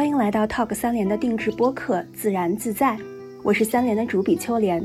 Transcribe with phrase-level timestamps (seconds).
[0.00, 2.96] 欢迎来到 Talk 三联的定制播客《自然自在》，
[3.42, 4.82] 我是三联的主笔秋莲。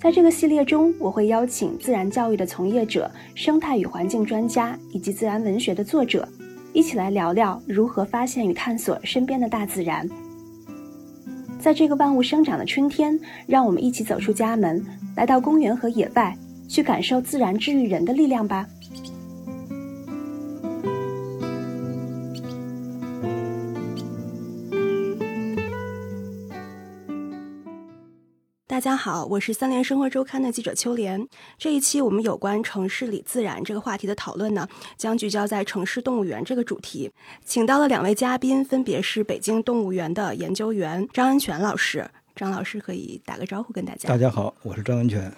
[0.00, 6.26] 在这个系列中，我会邀请自然教育的从业者、生态与环境专家以及自然文学的作者，
[6.72, 10.08] 一起来聊聊如何发现与探索身边的大自然。
[11.58, 14.82] 在这个万物生长的春天，让我们一起走出家门，
[15.14, 16.34] 来到公园和野外，
[16.66, 18.66] 去感受自然治愈人的力量吧。
[28.80, 31.28] 大家好，我是三联生活周刊的记者秋莲。
[31.58, 34.66] 这一期我们有关城市里自然这个话题的讨论呢，
[34.96, 37.12] 将聚焦在城市动物园这个主题，
[37.44, 42.10] 请到了两位嘉宾，分别是北京动物园的研究员张安全老师。
[42.34, 44.08] 张老师可以打个招呼跟大家。
[44.08, 45.30] 大家好，我是张安全。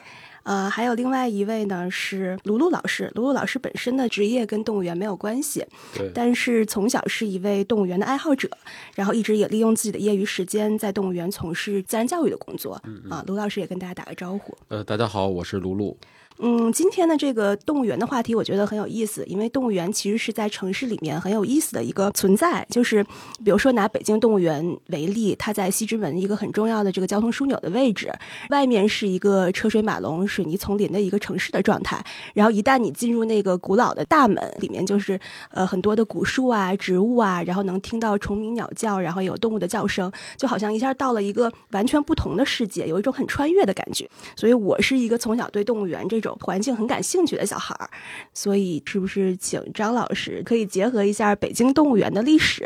[0.45, 3.10] 呃，还有另外一位呢是卢璐老师。
[3.14, 8.48] 卢璐老师本身的职业跟动物园没有关系，对，但是从小是一位动物园的爱好者，
[8.95, 12.80] 然后一直也利用自己的业余时间在动物园从事自然教育的工作。
[13.09, 14.57] 啊，卢老师也跟大家打个招呼。
[14.68, 15.96] 呃，大家好，我是卢卢。
[16.38, 22.66] 嗯，今天的这个动物园的话题，我觉得很有意思，因为动物园其实是在城市里面很有意思的一个存在。
[22.71, 23.05] 就是
[23.45, 28.13] 比如说拿北京动物园为例，它在西直门一个很重要的这个交通枢纽的位置，
[28.51, 32.03] 外面是一个车水马龙、水泥丛林的一个城市的状态。
[32.35, 44.09] 然后一旦你进入那个古老的大门，里面就是呃很多的古树啊、植物啊，然后能听到虫鸣鸟叫，然后有动物的叫声，就好像一下到了一个完全不同的世界，有一种很穿越的感觉。
[44.35, 47.90] 所以我是一个从小对动物园这种环境很感兴趣的小孩儿，
[48.32, 52.64] 所以是不是请张老师可以结合一下北京动物园的历史，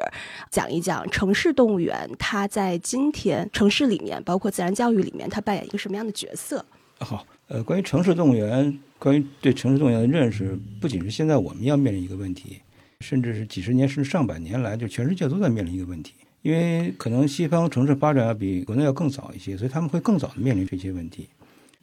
[0.49, 6.65] 讲一讲城市动物园它在今天城市里面，包括自然教育里面，它扮演一个什么样的角色？
[7.01, 12.61] 好，呃，关于城市动物园，关于对城市动物园的认识，不仅是现在我们要面临一个问题，
[13.01, 16.15] 甚至是几十年甚至上百年来，就全世界都在面临一个问题。
[16.43, 21.29] 因为可能西方城市发展要比国内要更早一些，所以他们会更早的面临这些问题。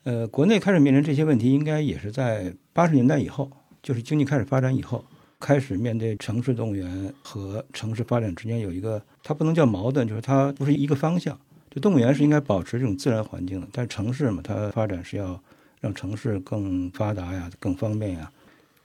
[0.04, 3.50] 呃，国内开始面临这些问题，应该也是在八十年代以后，
[3.82, 5.04] 就是经济开始发展以后，
[5.40, 11.40] 开始面对城市动物园和城市发展之间有一个，它不能叫矛盾，就是它不是一个方向。
[11.70, 15.42] 就动物园是应该保持这种自然环境的，但是城市嘛，它发展是要
[15.80, 18.30] 让城市更发达呀，更方便呀。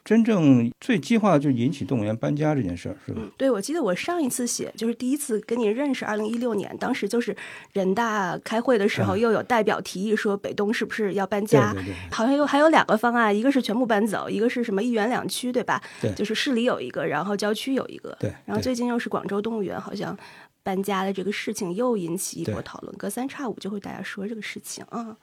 [0.09, 3.21] 真正最激化的就是引起动物园搬家这件事儿，是吧？
[3.37, 7.37] 对，我记得我上一次写就是第一次跟你认识，二零一六年，当时就是
[7.75, 11.75] 人大开会的时候，又有代表提议说北东是不是要搬家？
[11.75, 15.79] 对对对，好像又还有两个方案，一个是全部搬走，一个是什么一园两区，对吧？
[16.01, 18.17] 对，就是市里有一个，然后郊区有一个。
[18.19, 20.17] 对，然后最近又是广州动物园好像
[20.63, 25.15] 搬家的这个事情又引起一波讨论，隔三差五就会大家说这个事情啊。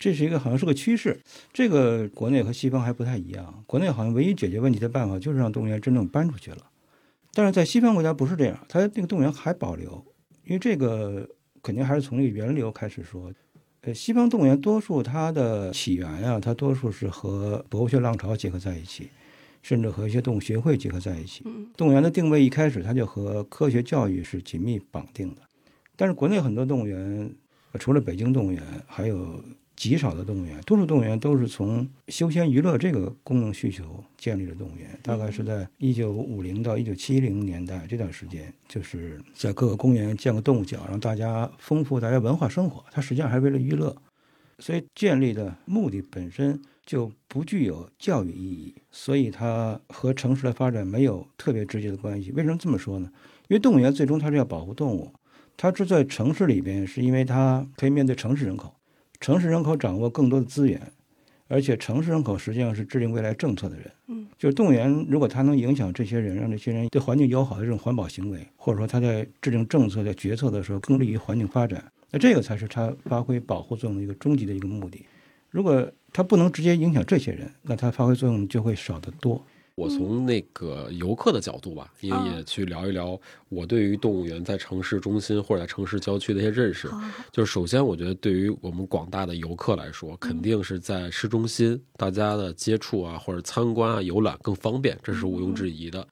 [0.00, 1.20] 这是一个好像是个趋势，
[1.52, 3.62] 这个国内和西方还不太一样。
[3.66, 6.66] 国内好像唯一解决问题的办法就是让动物园真正搬出去了，
[7.34, 10.04] 但是在西方国家不是这样，它那个动物园还保留，
[10.44, 11.28] 因为这个
[11.62, 13.32] 肯定还是从那个源流开始说。
[13.82, 19.08] 呃，西方动物园多数它的起源呀，它多数是和博物学浪潮结合在一起，
[19.62, 21.42] 甚至和一些动物学会结合在一起。
[21.78, 25.40] 动物园的定位一开始它就和科学教育是紧密绑定的，
[25.96, 27.34] 但是国内很多动物园，
[27.78, 29.42] 除了北京动物园，还有。
[29.80, 34.86] 极少的动物园，多数动物园都是从休闲娱乐这个功能需求建立的动物园。
[35.02, 42.84] 大概是在一九五零到一九七零年代这段时间，就是在各个公园建个动物角，让大家丰富大家文化生活。
[42.90, 43.96] 它实际上还是为了娱乐，
[44.58, 52.30] 所以建立的目的本身就不具有教育意义，所以它和城市的发展没有特别直接的关系。
[52.32, 53.10] 为什么这么说呢？
[53.48, 55.10] 因为动物园最终它是要保护动物，
[55.56, 58.74] 它是在城市里边，是因为它可以面对城市人口。
[59.20, 60.80] 城市人口掌握更多的资源，
[61.46, 63.90] 而且城市人口实际上是制定未来政策的人。
[64.08, 75.04] 嗯，就是动物园，如果他能影响这些人，让这些人对环境友好的这种环保行为，或者说他在制定政策、在决策的时候更利于环境发展，那这个才是他发挥保护作用的一个终极的一个目的。
[75.50, 79.44] 如果他不能直接影响这些人，那他发挥作用就会少得多。
[79.80, 83.18] 我从那个游客的角度吧，也也去聊一聊
[83.48, 86.86] 我对于动物园在城市中心或者在城市郊区的一些认识。
[87.32, 96.06] 就是首先，我觉得对于我们广大的游客来说，肯定是在市中心，大家的接触啊或者参观啊游览更方便，这是毋庸置疑的。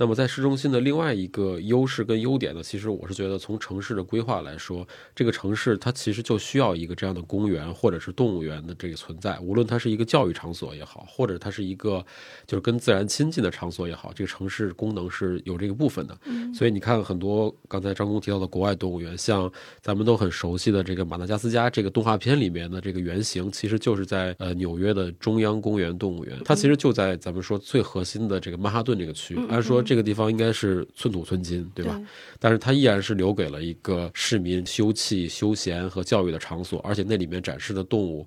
[0.00, 12.02] 那么在市中心的另外一个优势跟优点呢，其实我是觉得从城市的规划来说，这个城市它其实就需要一个这样的公园或者是动物园的这个存在，无论它是一个教育场所也好，或者它是一个
[12.46, 16.18] 就是跟自然亲近的场所也好，这个城市功能是有这个部分的。
[16.54, 29.84] 所以你看很多刚才张工提到的国外动物园，像咱们都很熟悉的这个马达加斯加这个动画片里面的这个原型，其实就是在呃纽约的中央公园动物园，它其实就在咱们说最核心的这个曼哈顿这个区，按说。
[29.90, 32.00] 这个地方应该是寸土寸金，对吧？
[32.38, 38.24] 但是它依然是留给了一个市民休憩、休闲和教育的场所，而且那里面展示的动物。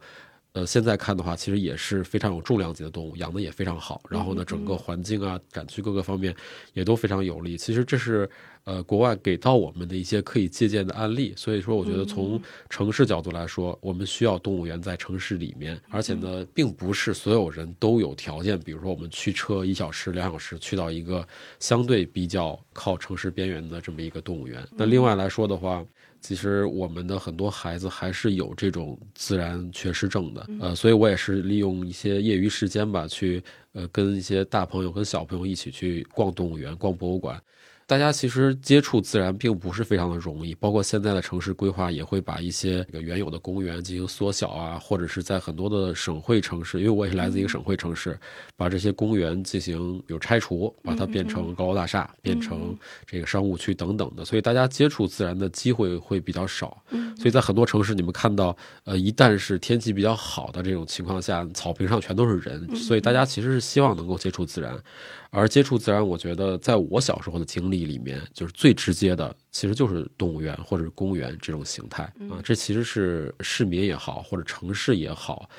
[0.53, 3.99] 呃，现在看的话，其实也是非常有重量级的动物，养的也非常好。
[4.07, 6.35] 然后呢，整个环境啊，展区各个方面
[6.73, 7.57] 也都非常有利。
[7.57, 8.29] 其实这是
[8.63, 11.33] 呃国外给到我们的一些可以借鉴的案例。
[11.35, 12.39] 所以说，我觉得从
[12.69, 15.75] 城市角度来说，我们需要动物园在城市里面。
[15.89, 21.27] 而且呢，并不是所有人都有条件，比如说我们驱车一小时、两小时去到一个
[21.59, 24.63] 相对比较靠城市边缘的这么一个动物园。
[24.77, 25.83] 那另外来说的话。
[26.23, 33.43] 其实我们的很多孩子还是有这种自然缺失症的，呃，所以我也是利用一些业余时间吧，去
[33.73, 37.39] 呃跟一些大朋友跟小朋友一起去逛动物园、逛博物馆。
[37.85, 48.17] 大家其实接触自然并不是非常的容易，包括现在的城市规划也会把一些这个原有的公园进行缩小啊，或者是在很多的省会城市，因为我也是来自一个省会城市，
[48.55, 52.75] 把这些公园进行有拆除，把它变成高楼大厦，变成
[53.05, 56.81] 这个商务区等等的，所以大家接触自然的机会会比较少。
[57.17, 64.75] 所以在很多城市，你们看到，呃，一旦是天气比较好的这种情况下，草坪上全都是人，所以大家其实是希望能够接触自然。
[65.35, 72.39] 而接触自然，我觉得在我小时候的经历里面，就是最直接的，其实就是动物园或者是公园这种形态啊。
[72.43, 75.49] 这其实是市民也好，或者城市也好。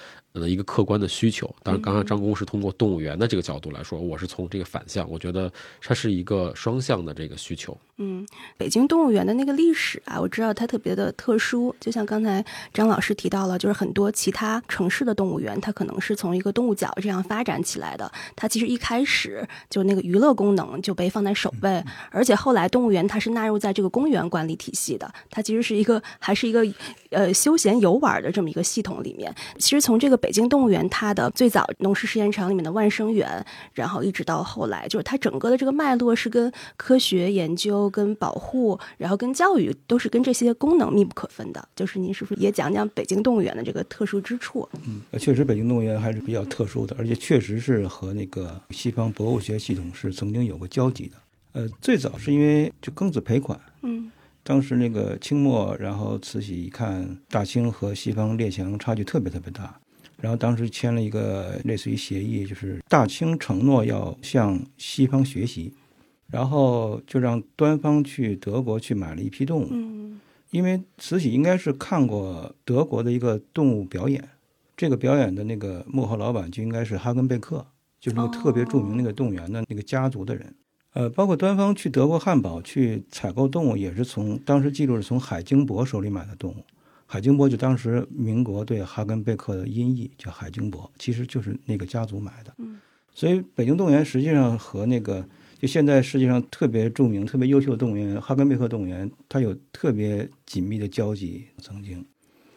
[0.41, 5.51] 的一个客观的需求，当然，刚刚张工是通过动物园的这个角度来说，我是从这个反向，我觉得
[5.81, 7.77] 它是一个双向的这个需求。
[7.99, 8.27] 嗯，
[8.57, 26.67] 北京动物园的那个历史啊，我知道它特别的特殊，就像刚才张老师提到了，就是很多其他城市的动物园，它可能是从一个动物角这样发展起来的，它其实一开始就那个娱乐功能就被放在首位，而且后来动物园它是纳入在这个公园管理体系的，它其实是一个还是一个
[27.11, 30.19] 呃休闲游玩的这么一个系统里面，其实从这个。
[30.25, 33.45] 北京动物园，它的最早农事实验场里面的万生园，
[33.75, 41.69] 然后一直到后来，就是它整个的这个脉络是跟科学研究、跟保护，然后跟教育都是跟这些功能密不可分的。
[41.77, 44.67] 就是您是不是也讲讲北京动物园的这个特殊之处？
[44.87, 51.17] 嗯，确实北京动物园还是比较特殊的，而且确实是和那个西方博物学系统是曾经有过交集的。
[51.53, 54.11] 呃，最早是因为就庚子赔款，嗯，
[54.43, 59.79] 当时那个清末，然后慈禧一看大清和西方列强差距特别特别大。
[60.25, 65.71] 然后当时签了一个类似于协议，就是大清承诺要向西方学习，
[66.29, 69.69] 然后就让端方去德国去买了一批动物。
[69.71, 70.19] 嗯，
[70.51, 74.27] 因为慈禧应该是看过德国的一个动物表演，
[74.75, 77.63] 这个表演的那个幕后老板就应该是哈根贝克，
[78.01, 80.55] 就是那个特别著名那个动物园的那个家族的人。
[80.95, 86.65] 呃，包括端方去德国汉堡去采购动物，也是从当时记录是从海金伯手里买的动物。
[87.15, 92.53] 海金伯就当时民国对哈根贝克的音译叫海金伯，其实就是那个家族买的。
[92.59, 92.81] 嗯，
[93.15, 95.25] 所以北京动物园实际上和那个
[95.61, 101.45] 就现在世界上特别著名、特别优秀的动物园哈根贝克动物园，它有特别紧密的交集。
[101.59, 102.05] 曾经，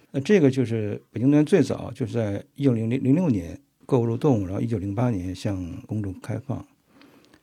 [0.10, 6.66] 那这个就是北京动物园最早就是在一九零零零六年购入动物，然后一九零八年向公众开放，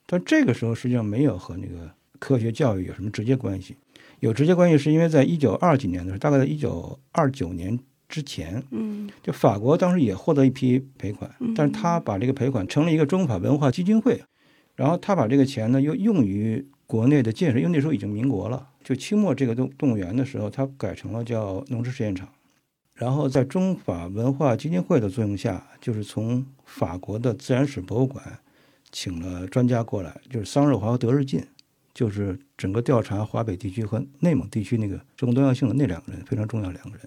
[0.07, 1.89] 但这个时候实际上没有和那个
[2.19, 3.77] 科学教育有什么直接关系。
[4.25, 7.79] 有直接关系，是因为在一九二几年的时候，大概在一九二九年
[8.09, 14.19] 之前，嗯，就法国当时也获得一批赔款，但是他把这个赔款成了一个中法文化基金会，
[14.77, 22.27] 然后他把这个钱呢又用于国内的建设，因为那时候已经民国了，就清末这个动动物园的时候，他改成了叫农事实验场，
[22.95, 28.25] 然后在中法文化基金会的作用下，就是从法国的自然史博物馆
[28.91, 31.45] 请了专家过来，就是桑日华和德日进。
[31.95, 37.07] 就是整个调查华北地区和内蒙地区那个生物多样性的那两个人非常重要两个人，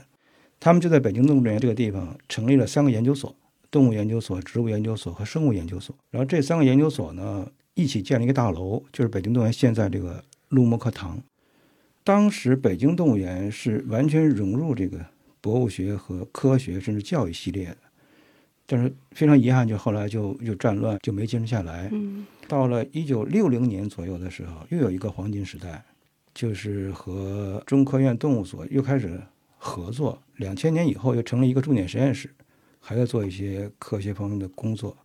[0.60, 3.36] 他们就在北京动物园这个地方成立了三个研究所：
[3.70, 5.96] 动物研究所、植物研究所和生物研究所。
[6.10, 11.22] 然后这三个研究所呢一起建了一个大楼，就是北京动物园现在这个陆木课堂。
[12.04, 15.06] 当时北京动物园是完全融入这个
[15.42, 17.78] 博物学和科学甚至教育系列的。
[18.70, 21.90] 但是非常遗憾，就后来就又战乱，就没坚持下来。
[21.94, 25.84] 嗯，到了一九六零年左右的时候，又有一个黄金时代，
[26.34, 29.20] 就是和中科院动物所又开始
[29.58, 30.22] 合作。
[30.36, 32.30] 两千年以后，又成了一个重点实验室，
[32.80, 34.96] 还在做一些科学方面的工作。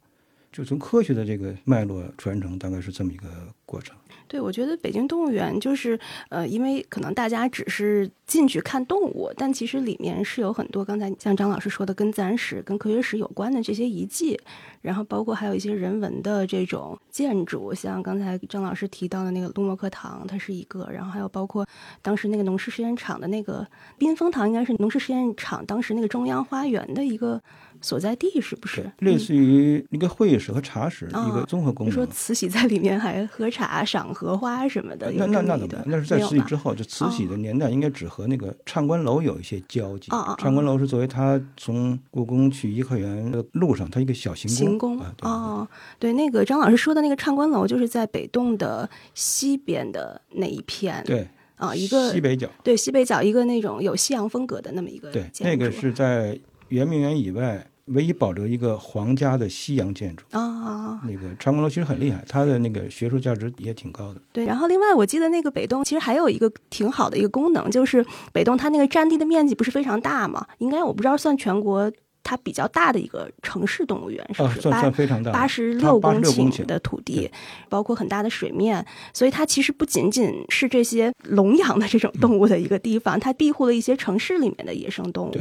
[0.52, 3.26] 就从科学的这个脉络传承，大概是这么一个
[3.64, 3.96] 过程。
[4.28, 5.98] 对，我觉得北京动物园就是，
[6.30, 14.38] 呃，因为可能大家只是进去看动物，但其实里面是有很多刚才像张老师说的跟自然史、跟科学史有关的这些遗迹，
[14.80, 21.66] 然后包括还有一些人文的这种建筑，像刚才张老师提到的那个陆默课堂，它是一个，然后还有包括
[22.00, 23.66] 当时那个农事实验场的那个
[23.98, 27.42] 缤纷堂，应该是农事实验场当时那个中央花园的一个。
[27.82, 28.90] 所在地，是不是？
[29.00, 31.92] 类似于一个会议室和茶室，哦一个综合功能。
[31.92, 35.84] 你说慈禧在里面还喝茶、赏荷花什么的，那那那怎么办？
[35.86, 40.10] 那是在慈禧之后，就慈禧的年代应该只和那个唱官楼有一些交集。
[40.12, 40.36] 哦哦哦。
[40.38, 44.68] 唱官楼是作为他从故宫去颐和园的路上，他一个小行宫。
[44.68, 45.00] 行宫？
[45.20, 60.24] 啊，对那个张老师说的那个唱官楼，就是在北洞的西边的那一片，对啊，一个西北角，对西北角一个那种有西洋风格的那么一个对，那个是在圆明园以外唯一保留一个皇家的西洋建筑。
[60.30, 64.20] 啊，那个长官楼其实很厉害，它的那个学术价值也挺高的。
[64.32, 71.90] 对，然后另外我记得那个北洞其实还有一个挺好的一个功能，就是北洞它那个占地的面积不是非常大嘛，应该我不知道算全国
[72.22, 74.60] 它比较大的一个城市动物园，是不啊，是？
[74.60, 77.30] 算八算非常大，八十六公顷的土地，
[77.68, 85.38] 包括很大的水面，所以它其实不仅仅是这些笼养的这种动物的一个地方，它庇护了一些城市里面的野生动物。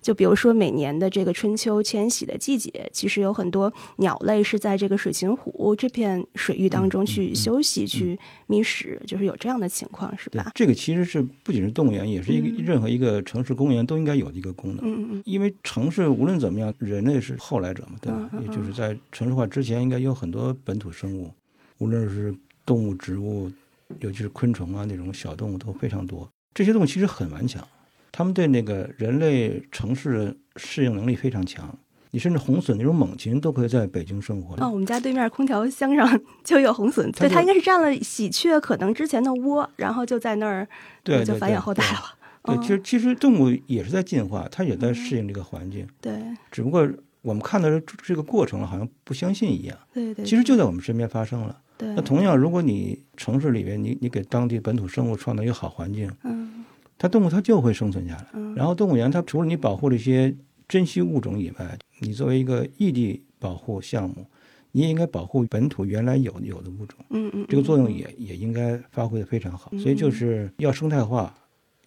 [0.00, 14.80] 就比如说每年的这个春秋迁徙的季节，其实有很多鸟类是在这个水禽湖这片水域当中去休息、去觅食，就是有这样的情况，是吧？，这个其实是不仅是动物园，也是一个、嗯任何一个城市公园都应该有的一个功能。
[14.84, 18.30] 嗯嗯因为城市无论怎么样，人类是后来者嘛，对吧？
[18.40, 21.32] 也就是在城市化之前，应该有很多本土生物，
[21.78, 22.32] 无论是
[22.64, 23.50] 动物、植物，
[23.98, 26.30] 尤其是昆虫啊那种小动物都非常多。
[26.54, 27.66] 这些动物其实很顽强，
[28.12, 31.76] 它们对那个人类城市适应能力非常强。
[32.12, 34.54] 你甚至红隼那种猛禽都可以在北京生活。
[34.64, 40.68] 哦，我们家对面空调箱上就有红隼，对，它应该是占了喜鹊可能之前的窝，然后就在那儿
[41.02, 41.98] 对就繁衍后代了。
[42.44, 46.14] 对，嗯其实其实动物也是在进化，它也在适应这个环境，对
[46.50, 46.88] 只不过
[47.22, 49.76] 我们看到的这这个过程了，好像不相信一样。
[49.92, 51.60] 对对，其实就在我们身边发生了。
[51.78, 56.64] 对，那同样，如果你城市里边，你你给当地本土生物创造一个好环境，嗯
[56.98, 58.26] 它动物它就会生存下来。
[58.34, 60.34] 嗯然后动物园它除了你保护这些
[60.68, 64.26] 珍稀物种以外，你作为一个异地保护项目，
[64.72, 69.70] 你也应该保护本土原来有有的物种，嗯嗯，这个作用嗯也也应该发挥的非常好。
[69.72, 71.34] 嗯所以就是要生态化，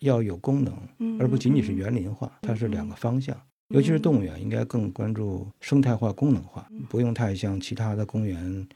[0.05, 3.35] 要有功能，嗯而不仅仅是嗯园林化，它是两个嗯方向。
[3.69, 8.67] 尤其是动物园，应该更关注生态化、功能化，嗯不用太像其他的公园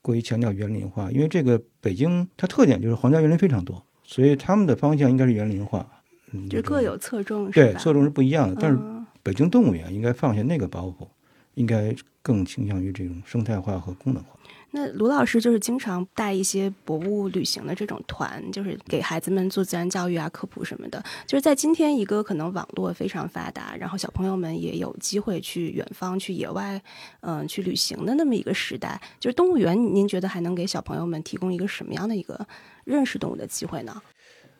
[0.00, 1.10] 过于强调园林化。
[1.12, 5.86] 因为这个北京它特点就是皇家园林非常多，所以他们的方向应该是园林化。
[6.32, 8.56] 嗯，就各有侧重，对侧重是不一样的。
[8.58, 11.06] 但是嗯北京动物园应该放下那个包袱，
[11.54, 14.37] 应该更倾向于这种生态化和功能化。
[14.70, 21.02] 那卢老师就是经常带一些博物旅行的这种团，就是给孩子们做自然教育啊、科普什么的。
[21.26, 26.80] 就是在今天一个可能网络非常发达，然后小朋友们也有机会去远方、去野外，
[27.20, 32.46] 嗯、去旅行的那么一个时代，就是动物园，您觉得还能给小朋友们提供一个什么样的一个
[32.84, 34.02] 认识动物的机会呢？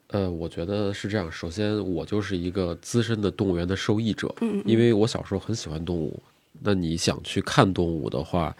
[0.08, 1.30] 呃，我觉得是这样。
[1.30, 6.18] 首先，我就是一个资深的动物园的受益者，嗯嗯因为我小时候很喜欢动物。
[6.60, 8.56] 那你想去看动物的话，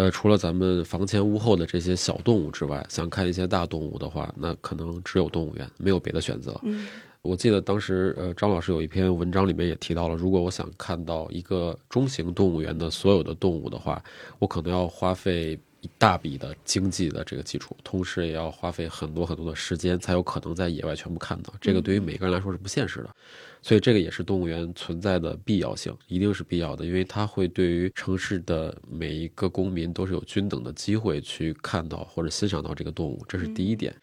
[0.00, 6.58] 呃，除了咱们房前屋后的这些小动物之外，想看一些大动物的话，那可能只有动物园，没有别的选择。
[6.62, 6.86] 嗯
[7.20, 14.02] 我记得当时，呃，张老师有一篇文章里面也提到了，如果我想看到一个中型动物园的所有的动物的话，
[14.38, 21.52] 我可能要花费一大笔的经济的这个基础，同时也要花费很多很多的时间，才有可能在野外全部看到。
[21.60, 23.10] 这个对于每个人来说是不现实的，
[23.62, 33.94] 所以这个也是动物园存在的必要性，一定是必要的，因为它会对于城市的每一个公民都是有均等的机会去看到或者欣赏到这个动物，这是第一点。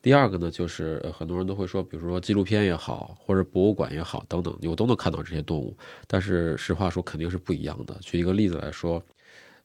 [0.00, 5.74] 第二个呢，就是很多人都会说，比如说纪录片也好，或者博物馆也好，等等，我都能看到这些动物。
[6.06, 7.96] 但是实话说，肯定是不一样的。
[8.02, 9.02] 举一个例子来说，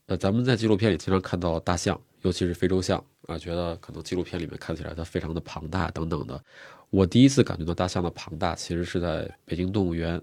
[0.09, 2.97] 呃，咱们在纪录片里经常看到大象，尤其是非洲象
[3.27, 6.43] 啊，觉得可能纪录片里面看起来它非常的庞大等等的。
[6.89, 10.19] 我第一次感觉到大象的庞大，其实是在北京动物园。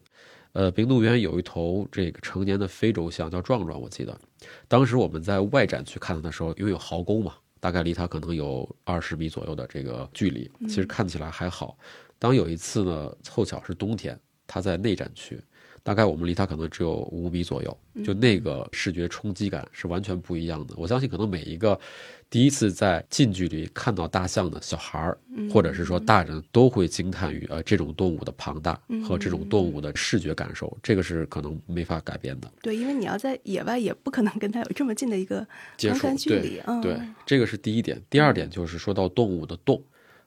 [0.55, 4.19] 呃，北京动物园有一头这个成年的非洲象叫壮壮，我记得，
[4.67, 11.79] 当时我们在外展去看它的时候，因为有壕沟嘛，大概离它可能有二十米左右的这个距离，其实看起来还好。
[12.19, 15.41] 当有一次呢，凑巧是冬天，它在内展区，
[15.87, 20.75] 大概我们离它可能只有五米左右，就那个视觉冲击感是完全不一样的。
[20.77, 21.79] 我相信，可能每一个
[22.29, 25.17] 第一次在近距离看到大象的小孩儿，
[25.49, 32.51] 或者是说大人，都会惊叹于呃这种动物的庞大和这种动物的视觉感受，这个是可能没法改变的。
[32.61, 36.61] 对，因为你要在野外，也不可能跟它有这么近的一个接触距对离。
[36.67, 38.03] 嗯，对，这个是第一点。
[38.11, 39.81] 第二点就是说到动物的动，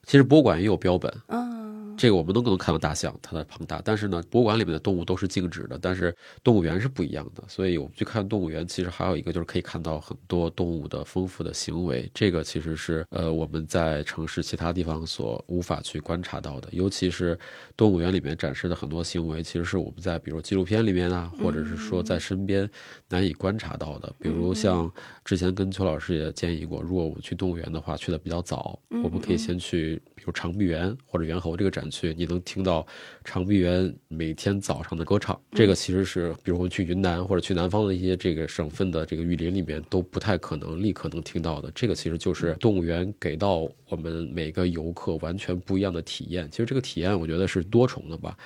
[0.05, 7.43] 其实博物馆也有标本，嗯，这个我们都能看到大象它的庞大，但是呢，博物馆里面的动物都是静止的，但是动物园是不一样的。
[7.49, 17.37] 所以我们去看动物园，其实还有一个就是可以看到很多动物的丰富的行为，这个其实是呃我们在城市其他地方所无法去观察到的，尤其是
[17.75, 22.69] 动物园里面展示的很多行为，其实是我们在比如纪录片里面啊，或者是说在身边
[23.09, 24.89] 难以观察到的，比如像
[25.25, 30.01] 之前跟邱老师也建议过，如果我们去动物园的话，去的比较早，我们可以先去。
[30.15, 32.85] 比如长臂猿或者猿猴这个展区，你能听到
[33.23, 35.39] 长臂猿每天早上的歌唱。
[35.51, 41.71] 这个其实是，比如我们去云南或者去南方的一些这个省份的这个雨林里面都不太可能立刻能听到的。
[41.71, 46.49] 这个其实就是动物园给到我们每个游客完全不一样的体验。
[46.51, 48.37] 其实这个体验我觉得是多重的吧。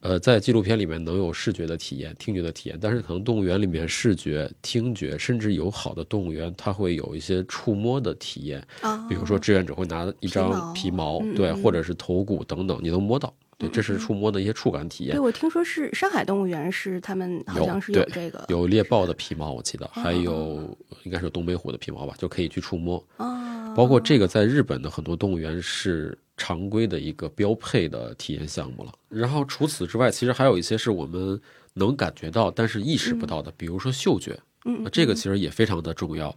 [0.00, 8.64] 呃，在纪录片里面能有视觉的体验、听觉的体验，但是可能动物园里面视觉、听觉，甚至有好的动物园，它会有一些触摸的体验。
[8.80, 15.16] 啊，比如说志愿者会拿一张皮毛，对，或者是头骨等等，你能摸到，对，这是触摸的一些触感体验。
[15.16, 23.04] 对，我听说是上海动物园是他们好像是有这个，有猎豹的皮毛，我记得还有应该是东北虎的皮毛吧，就可以去触摸。
[23.16, 26.16] 啊，包括这个在日本的很多动物园是。
[26.38, 28.92] 常规的一个标配的体验项目了。
[29.10, 31.38] 然后除此之外，其实还有一些是我们
[31.74, 36.34] 能感觉到，但是意识不到的，比如说嗅觉，嗯，这个其实也非常的重要。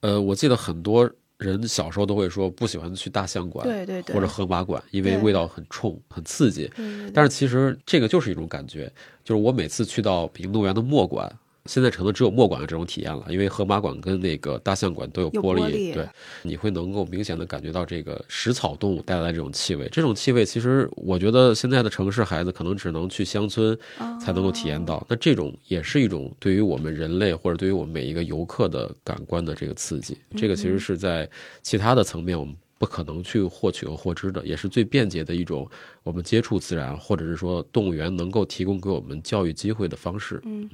[0.00, 6.70] 呃，我记得很多人小时候都会说不喜欢去大象馆，对对对，或者河马馆，因为味道很冲、很刺激。
[7.14, 8.92] 但是其实这个就是一种感觉，
[9.24, 11.32] 就是我每次去到北京动物园的墨馆。
[11.66, 16.08] 现在成了只有墨馆的这种体验了，因为河马馆跟那个大象馆都有玻璃，对，
[16.42, 19.88] 你会能够明显的感觉到这个食草动物带来这种气味。
[19.90, 23.76] 这种气味其实我觉得现在的城市孩子可能只能去乡村
[24.20, 25.04] 才能够体验到。
[25.08, 30.16] 那这种也是一种对于我们人类或者对于我们每一个游客的感官的这个刺激。
[30.36, 31.28] 这个其实是在
[31.62, 35.68] 其他的层面我们不可能去获取和获知的，也是最便捷的一种
[36.02, 40.40] 我们接触自然或者是说动物园能够提供给我们教育机会的方式。
[40.44, 40.68] 嗯。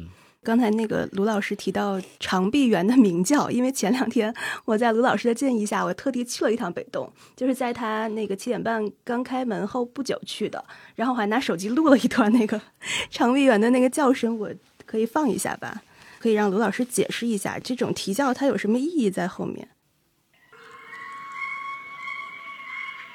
[0.44, 4.34] 刚才那个卢老师提到长臂猿的鸣叫，因为前两天
[4.64, 10.64] 我在卢老师的建议下，我特地去了一趟北洞，就是在他那个七点半刚开门后不久去的，
[10.96, 12.60] 然后我还拿手机录了一段那个
[13.08, 14.52] 长臂猿的那个叫声，我
[14.84, 15.80] 可以放一下吧，
[16.18, 19.68] 可以让卢老师解释一下这种啼叫它有什么意义在后面。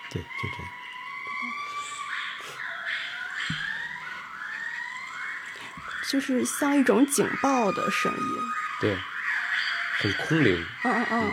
[0.09, 0.76] 对，就这样。
[6.09, 8.41] 就是像一种警报的声音，
[8.81, 8.95] 对，
[9.99, 10.55] 很空灵。
[10.85, 11.31] 嗯嗯嗯，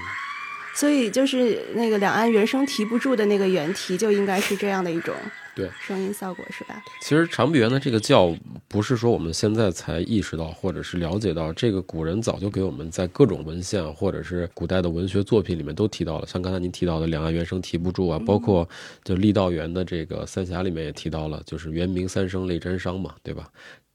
[0.75, 5.15] 所以就是那个两岸猿声啼不住的那个原题，就应该是这样的一种
[5.55, 6.83] 对声音效果，是吧？
[7.01, 16.27] 其实长臂猿的这个叫，不是说我们现在才意识到或者是了解到，这个古人早就给我们在各种文献或者是古代的文学作品里面都提到了。
[16.27, 18.69] 像刚才您提到的两岸猿声啼不住啊，包括
[19.05, 23.47] 就郦道元的这个《三峡》里面也提到了，就是猿鸣三声泪沾裳嘛，对吧？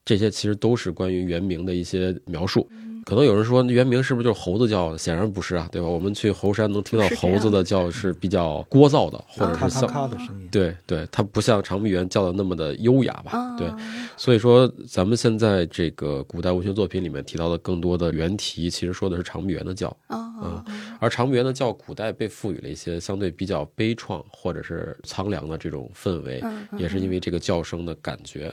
[0.10, 2.68] 这些其实都是关于原名的一些描述。
[3.06, 4.98] 可能有人说，原名是不是就是猴子叫？
[4.98, 5.88] 显然不是啊，对吧？
[5.88, 10.48] 我们去猴山能听到猴子的叫是比较聒噪的，或者是像的声音。
[10.52, 13.56] 对对，它不像长臂猿叫的那么的优雅吧？
[13.56, 13.72] 对。
[14.18, 19.96] 所以说，咱们现在这个古代文学作品里面提到的更多的原题，其实说的是长臂猿的叫。
[20.10, 20.64] 嗯。
[21.00, 26.44] 而长臂猿的叫，古代被赋予了一些相对比较悲怆或者是苍凉的这种氛围，
[26.80, 28.52] 也是因为这个叫声的感觉。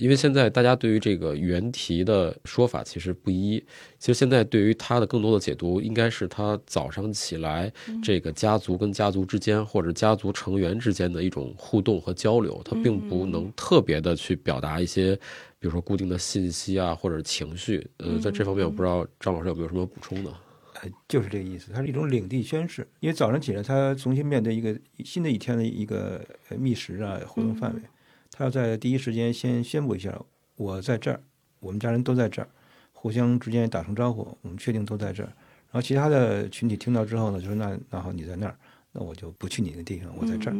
[0.00, 3.62] 因为现在大家对于这个原题的说法其实不一，
[3.98, 7.70] 其实现在对于他的更多的解读，应该是他早上起来
[8.02, 15.14] 这个家族跟家族之间，或者家族成员之间的一种互动和交流，他并不能特别的去表达一些，
[15.58, 17.86] 比如说固定的信息啊，或者情绪。
[17.98, 20.32] 呃，在这方面，我不知道张老师有没有什么补充呢？
[20.80, 26.24] 呃，就是这个意思，它是一种领地宣誓，因为早上起来他重新面对一个新的一天的一个
[26.58, 27.82] 觅食啊活动范围。
[28.32, 30.20] 他要在第一时间先宣布一下，
[30.56, 31.20] 我在这儿，
[31.58, 32.48] 我们家人都在这儿，
[32.92, 35.26] 互相之间打声招呼，我们确定都在这儿。
[35.26, 38.56] 然后其他的群体听到之后呢，就说那那好，你在那儿，
[38.92, 40.56] 那我就不去你的地方，我在这儿。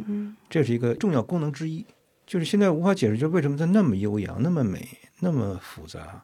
[0.49, 1.85] 这是一个重要功能之一，
[2.25, 4.87] 就是现在无法解释，就是为什么它那么悠扬、那么美、
[5.19, 6.23] 那么复杂。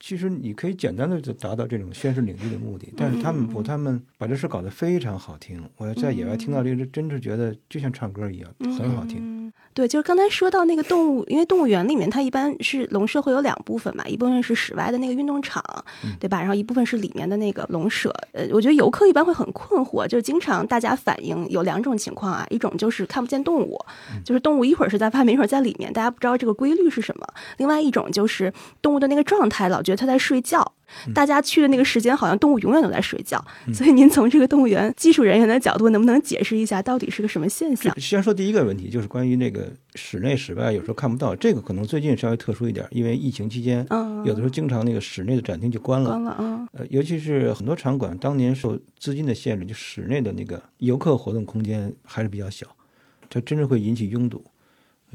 [0.00, 5.62] 其实你可以简单的就达到这种宣示领地的目的，但是他们不，他们把这事搞得非常好听。
[5.76, 9.41] 我在野外听到这个，真是觉得就像唱歌一样，很好听。
[9.74, 15.62] 对，就是刚才说到那个动物，因为动物园里面它一般是笼舍会有两部分嘛，一部分是室外的那个运动场，
[16.20, 16.38] 对吧？
[16.38, 18.14] 然后一部分是里面的那个笼舍。
[18.32, 23.78] 呃，我觉得游客一般会很困惑，就是经常大家反映有两种情况啊，一种就是看不见动物，
[24.24, 30.72] 就是动物一会儿是在外面，一会儿在里面，大家不知道这个规律是什么；另外一种就是动物的那个状态，老觉得它在睡觉。
[31.14, 33.44] 大家去的那个时间，好像动物永远都在睡觉。
[33.72, 37.98] 所以您从这个动物园技术人员的角度，能不能解释一下，到底是个什么现象？
[38.00, 52.66] 先说第一个问题，就是关于那个室内室外有时候看不到，这个可能最近稍微特殊一点，因为疫情期间，嗯，有的时候经常那个室内的展厅就关了，关了，嗯，呃，尤其是很多场馆当年受资金的限制，就室内的那个游客活动空间还是比较小，
[53.28, 54.44] 它真正会引起拥堵，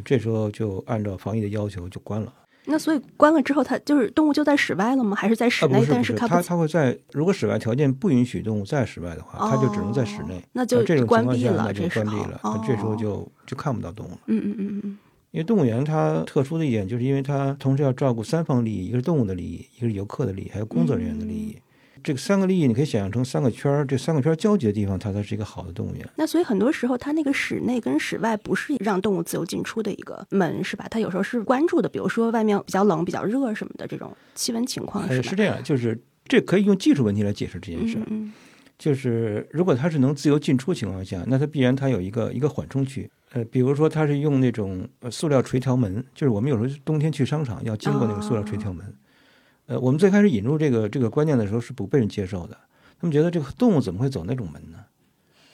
[0.04, 2.34] 这时候就按照防疫的要求就关了。
[2.70, 5.16] 那所以关了之后，它就是动物就在室外了吗？
[5.16, 5.86] 还是在室内？
[5.90, 10.44] 但是看它它会在如果室外条件不允许动物在室外的话，它就只能在室内。
[10.52, 14.20] 那就这种情况下那就关闭了，那这时候就就看不到动物了。
[14.28, 14.98] 嗯嗯嗯嗯。
[15.32, 21.56] 因为动物园它特殊的一点，就是因为它同时要照顾三方利益：一个是动物的利益，一个是游客的利益，还有工作人员的利益。
[22.04, 26.08] 这个三个利益，你可以想象成三个圈儿，这三个圈儿交集的地方，它才是一个好的动物园。
[26.16, 30.88] 那所以很多时候，它那个室内跟室外不是让动物自由进出的一个门，是吧？
[30.90, 37.98] 它有时候是关注的，比如说外面比较冷、比较热什么的这种气温情况，是是这样，就是这可以用技术问题来解释这件事。
[38.08, 38.32] 嗯，
[38.78, 43.10] 就是如果它是能自由进出情况下，那它必然它有一个一个缓冲区。
[43.34, 48.86] 呃，比如说它是用那种塑料垂条门，就是我们有时候冬天去商场要经过那个塑料垂条门。
[49.68, 52.58] 呃，我们最开始引入这个这个观念的时候是不被人接受的，
[53.00, 54.80] 他们觉得这个动物怎么会走那种门呢？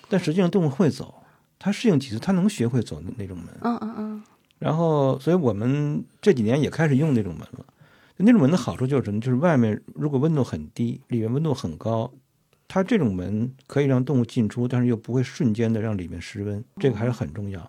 [0.08, 1.24] 但实际上动物会走，
[1.58, 3.48] 它适应几次，它能学会走那种门。
[3.62, 4.24] 嗯嗯嗯。
[4.60, 7.66] 然后，所以我们这几年也开始用那种门了。
[8.18, 9.20] 那种门的好处就是什么？
[9.20, 12.14] 就是外面如果温度很低，里面温度很高，
[12.68, 17.60] 它这种门可以让动物进出，但是又不会瞬间的让里面失温，这个还是很重要。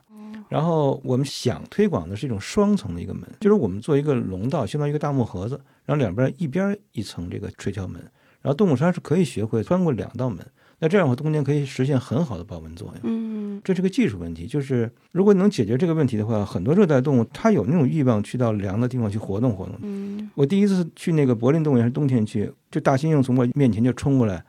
[0.54, 8.00] 然后我们想推广的是一种双层的一个门，就是我们做一个笼道，相当于一个大木盒子，然后两边一边一层这个垂条门，
[8.40, 10.38] 然后动物它是可以学会穿过两道门，
[10.78, 13.00] 那这样的话冬天可以实现很好的保温作用。
[13.02, 19.74] 嗯，这是个技术问题，就是如果能解决这个问题的话，很多热带动物它有那种欲望去到凉的地方去活动活动。
[19.82, 24.44] 嗯，我第一次去那个柏林动物园是冬天去，就大猩猩从我面前就冲过来，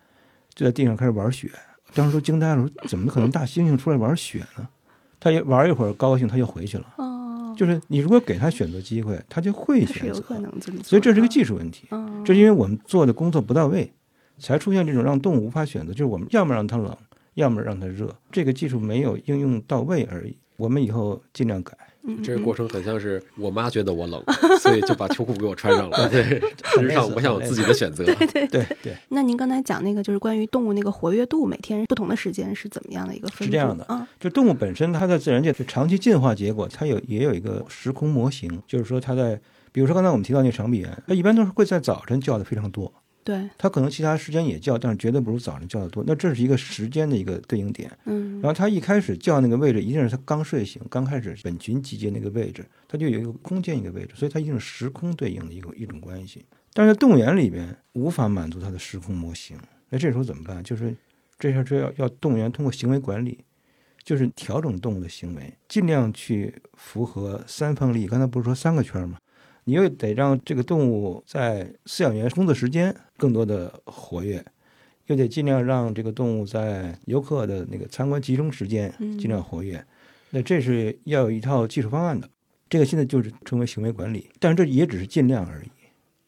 [0.54, 1.50] 就在地上开始玩雪，
[1.96, 4.70] 当时都惊呆了，说怎么可能大猩猩出来玩雪呢？
[5.26, 6.86] 他也玩一会儿，高兴他就回去了。
[6.98, 10.22] 哦，就是你如果给他选择机会，他就会选择。
[10.84, 11.88] 所以这是个技术问题。
[12.24, 13.92] 这是因为我们做的工作不到位，
[14.38, 15.92] 才出现这种让动物无法选择。
[15.92, 16.96] 就是我们要么让它冷，
[17.34, 20.38] 要么让它热，这个技术没有应用到位而已。
[20.58, 21.76] 我们以后尽量改。
[22.24, 24.24] 这个过程很像是我妈觉得我冷，
[24.60, 26.10] 所以就把秋裤给我穿上了。
[26.10, 28.04] 对，事实上我想有自己的选择。
[28.06, 28.96] 对对对对。
[29.10, 33.44] 那您刚才讲那个就是关于动物那个活跃度，每天不同的时间是怎么样的一个分布？
[33.46, 39.40] 是这样的啊，就动物本身它在自然界是长期进化结果，它有也有一个时空模型，就是说它在，
[39.72, 42.92] 比如说刚才我们提到那长臂猿，它一般都是会在早晨叫的非常多。
[43.26, 46.04] 对，它可能其他时间也叫，但是绝对不如早上叫的多。
[46.06, 47.92] 那这是一个时间的一个对应点。
[48.06, 56.46] 嗯，然后它一开始叫那个位置，一定是它刚睡醒、刚开始本群集结那个位置，它就有一个空间一个位置，所以它一定是时空对应的一个一种关系。
[56.72, 59.58] 但是动物园里边无法满足它的时空模型，
[59.90, 60.64] 那这时候怎么办？
[60.64, 60.96] 就是
[61.40, 63.44] 这下就要要动物园通过行为管理，
[64.04, 68.08] 就是调整动物的行为，尽量去符合三方利益。
[68.08, 69.18] 刚才不是说三个圈吗？
[69.68, 74.44] 你又得让这个动物在饲养员工作时间更多的活跃，
[75.08, 79.84] 又得尽量让这个动物在游客的那个参观集中时间尽量活跃。
[80.32, 82.30] 那这是要有一套技术方案的，
[82.70, 85.70] 这个现在就是称为行为管理，但是这也只是尽量而已，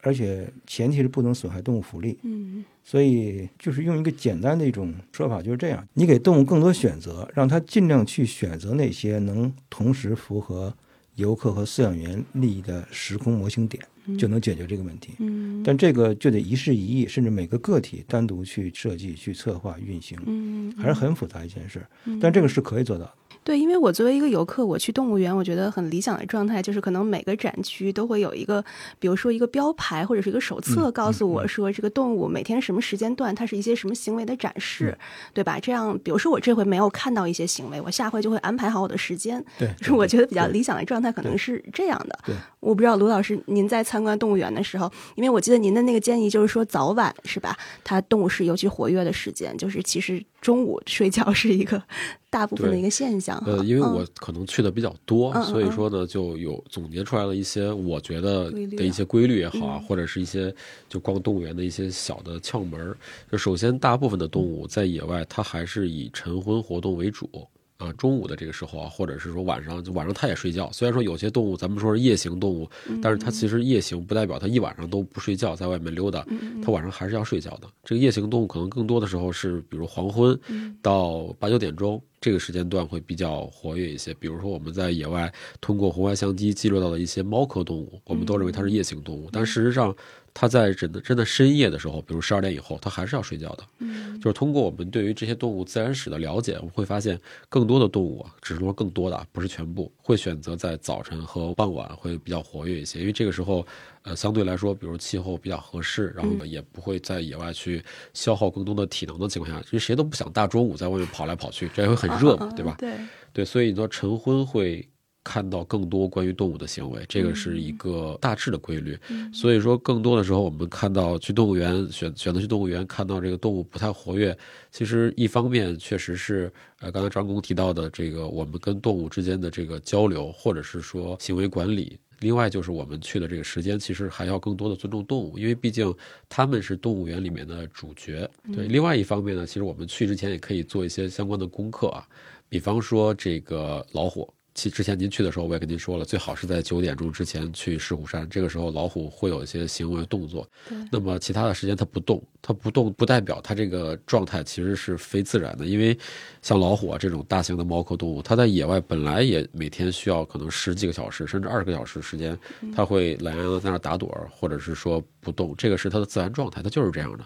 [0.02, 2.18] 而且前提是不能损害动物福利。
[2.24, 10.74] 嗯，所以就是用一个简单的一种说法，就是这样：你给动物更多选择，让它尽量去选择那些能同时符合。
[11.16, 13.84] 游客和饲养员利益的时空模型点
[14.18, 21.86] 就能解决这个问题，嗯，但这个就得一事一议，甚至每个个体单独去设计、去策划、运行，嗯，还是很复杂一件事，
[22.22, 23.12] 但这个是可以做到。
[23.48, 28.62] 对，因为我作为一个游客，我去动物园，我觉得很理想的状态就是，可能每个展区都会有一个，
[29.00, 34.98] 比如说一个标牌或者是一个手册，告诉我说这个动物每天什么时间段它是一些什么行为的展示，
[35.34, 35.58] 对吧？
[35.62, 39.42] 这样，比如说我这回没有看到一些行为，我下回就会安排好我的时间。
[39.58, 42.20] 对，是我觉得比较理想的状态可能是这样的。
[42.26, 47.58] 对，我不知道卢老师您在参观动物园的时候，因为我记得您的那个建议就是说早晚是吧？
[47.86, 51.84] 它动物是尤其活跃的时间，就是其实中午睡觉是一个。
[52.30, 60.54] 大部分的一个现象，呃，因为我可能去的比较多，所以说呢，就有总结出来了一些我觉得的一些规律也好啊，或者是一些
[60.90, 62.96] 就逛动物园的一些小的窍门
[63.32, 67.30] 就首先，大部分的动物在野外，它还是以晨昏活动为主。
[67.78, 70.70] 啊，中午的这个时候啊，或者是说晚上，就晚上它也睡觉。
[70.72, 72.70] 虽然说有些动物咱们说是夜行动物，
[73.02, 76.26] 但是它其实夜行不代表它一晚上都不睡觉，在外面溜达，
[76.64, 77.68] 它晚上还是要睡觉的。
[77.84, 80.40] 这个夜行动物可能更多的时候是，比如黄昏
[80.82, 84.14] 到八九点钟这个时间段会比较活跃一些。
[84.16, 89.96] 比如说我们在野外通过红外相机记录到的一些猫科动物，我们都认为它是夜行动物，但事实上。
[90.40, 93.64] 它在真的真的深夜的时候，比如十二点以后，它还是要睡觉的。
[93.80, 97.20] 嗯，就是通过我们对于这些动物自然史的了解，我们会发现
[97.50, 103.66] 更多的动物啊，只是说更多的，不是全部，会选择在早晨和傍晚会比较活跃一些，因为这个时候，
[104.04, 112.76] 呃，相对来说，比如气候比较合适，然后呢，也不会在野外去消耗更多的体能的情况下，因为谁都不想大中午在外面跑来跑去，这也会很热嘛，对吧？
[112.78, 112.94] 对，
[113.34, 114.88] 对，所以你说晨昏会。
[115.28, 118.98] 看到更多关于动物的行为，这个是一个大致的规律。
[119.34, 124.36] 所以说，更多的时候我们看到去动物园选选择去动物园，看到这个动物不太活跃，
[124.72, 132.00] 其实一方面确实是呃，刚才张工提到的这个我们跟动物之间的这个交流，或者是说行为管理。
[132.22, 135.94] 另外就是我们去的这个时间，其实还要更多的尊重动物，因为毕竟
[136.30, 138.28] 他们是动物园里面的主角。
[138.56, 142.08] 对，另外一方面呢，其实我们去之前也可以做一些相关的功课啊，
[142.48, 144.34] 比方说这个老虎。
[144.58, 148.28] 其之前您去的时候，我也跟您说了，最好是在九点钟之前去石虎山。
[148.28, 150.50] 这个时候老虎会有一些行为动作，
[150.92, 155.68] 那么其他的时间它不动，它不动不代表它这个状态其实是非自然的。
[155.68, 155.96] 因为
[156.42, 162.36] 像老虎啊这种大型的猫科动物，它在野外本来也每天需要可能十几个小时甚至二十个小时时间，
[162.76, 167.24] 它会懒洋洋在那打盹儿，或者是说不动，这个是它的自然状态，它就是这样的。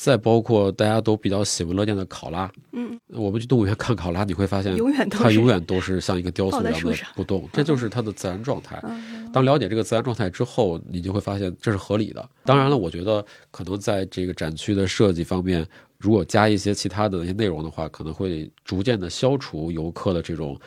[0.00, 8.80] 再包括大家都比较喜闻乐见的考拉，嗯，我们去动物园看考拉，你会发现永远它永远都是像一个雕塑一样的不动，这就是它的自然状态。
[8.84, 12.26] 嗯当了解这个自然状态之后，你就会发现这是合理的。
[12.44, 15.66] 当然了，我觉得可能在这个展区的设计方面，
[15.98, 20.58] 如果加一些其他的那些内容的话，可能会逐渐的消除游客的这种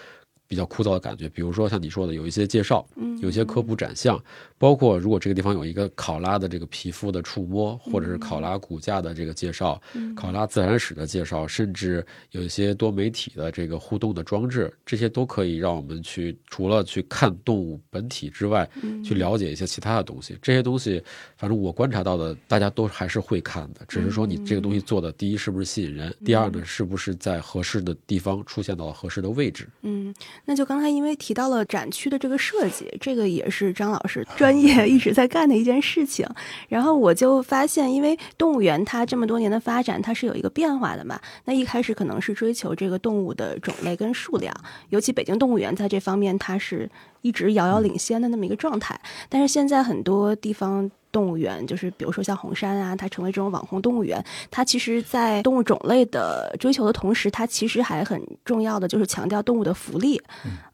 [0.45, 1.27] 比较枯燥的感觉。
[1.27, 2.85] 比如说像你说的，有一些介绍，
[3.19, 4.21] 有一些科普展项，
[4.61, 9.81] 包括如果这个地方有一个考拉的这个皮肤的触摸，或者是考拉骨架的这个介绍，
[10.15, 18.69] 考拉自然史的介绍，甚至有一些多媒体的这个互动的装置，这些都可以让我们去除了去看动物本体之外，
[19.03, 20.37] 去了解一些其他的东西。
[20.43, 21.03] 这些东西，
[21.35, 29.67] 反正我观察到的，大家都还是会看的，只是说你这个东西做的，第一是不是吸引人，第二呢，是不是在合适的地方出现到了合适的位置。
[29.81, 30.13] 嗯，
[30.45, 36.27] 那就刚才因为提到了展区的这个设计，这个也是张老师专业 一直在干的一件事情。
[36.69, 41.19] 然后我就发现，因为动物园它这么多年的发展，它是有一个变化的嘛。
[41.45, 44.55] 那一开始可能是追求这个动物的种类跟数量，
[44.89, 46.89] 尤其北京动物园在这方面它是
[47.21, 48.99] 一直遥遥领先的那么一个状态。
[49.29, 50.89] 但是现在很多地方。
[51.11, 60.21] 动物园就是，比如说像红山啊，它成为这种网红动物园，它其实，在动物种类的追求的同时，它其实还很重要的就是强调动物的福利，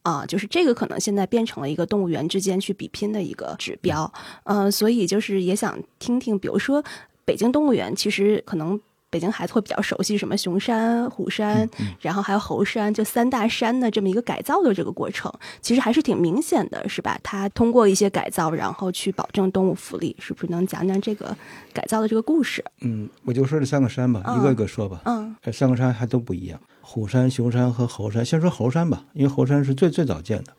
[0.03, 4.11] 啊，就是这个可能现在变成了一个动物园之间去比拼的一个指标，
[4.43, 6.83] 嗯、所以就是也想听听，比如说
[7.25, 8.79] 北京动物园，其实可能。
[9.17, 11.67] 北京孩子会比较熟悉什么熊山、虎山，
[12.01, 17.19] 然后还有猴山，就三大山的这么一个改造的这个过程，其实还是挺明显的，是吧？
[17.23, 21.35] 它通过一些改造，然后去保证动物福利，是不是能讲讲这个
[21.73, 22.63] 改造的这个故事？
[22.81, 25.01] 嗯，我就说这三个山吧，嗯一个一个说吧。
[25.05, 28.23] 嗯这三个山还都不一样，虎山、熊山和猴山。
[28.23, 30.53] 先说猴山吧，因为猴山是最最早建的。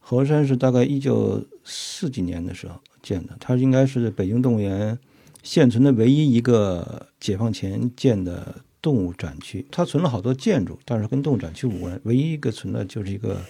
[0.00, 4.98] 猴山是大概一九四几年的时候建的，它应该是北京动物园
[5.42, 9.66] 现存的唯一一个解放前建的动物展区。
[9.70, 13.40] 它存了好多建筑，但是跟动物展区无关，唯一一个存的就是一个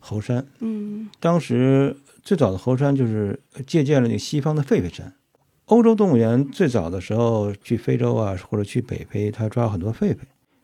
[0.00, 0.46] 猴山。
[0.60, 5.12] 嗯当时最早的猴山就是借鉴了那个西方的狒狒山。
[5.66, 10.18] 欧洲动物园最早的时候去非洲啊，或者去北非，他抓很多狒狒，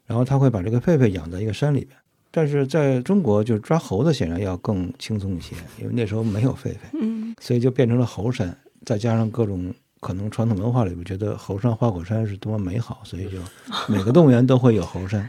[0.05, 1.96] 然后他会把这个狒狒养在一个山里边。
[2.33, 8.59] 但是在中国，就是抓猴子显然要更轻松一些，因为那时候没有狒狒，嗯所以就变成了猴山。
[8.85, 9.72] 再加上各种
[10.07, 13.38] 可能传统文化里边觉得猴山花果山是多么美好，所以就
[13.92, 15.29] 每个动物园都会有猴山。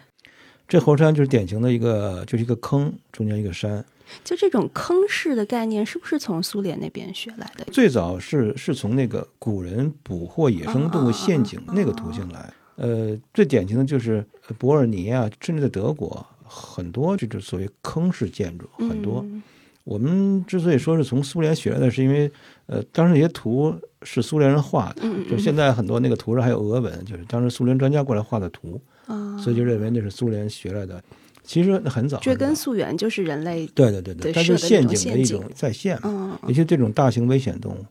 [0.68, 3.84] 这猴山就是典型的一个，就是一个坑，中间一个山。
[4.24, 7.66] 就这种坑式的概念，是不是从苏联那边学来的？
[7.72, 12.54] 最早是是从那个古人捕获野生动物陷阱那个途径来。
[12.76, 14.24] 呃，最典型的就是
[14.60, 19.22] 伯尔尼啊，甚至在德国很多这种所谓坑式建筑很多。
[19.26, 19.42] 嗯
[19.88, 22.30] 我们之所以说是从苏联学来的，是因为
[22.65, 31.02] 呃，当时那些图是苏联人画的，嗯嗯就现在很多那个图上还有俄文，就是当时苏联专家过来画的图，啊，所以就认为那是苏联学来的。
[31.41, 35.97] 其实很早，追根溯源就是人类对对对对，对它是陷阱的一种再现
[36.45, 37.86] 尤其这种大型危险动物。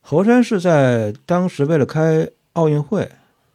[0.00, 3.10] 猴山是在当时为了开奥运会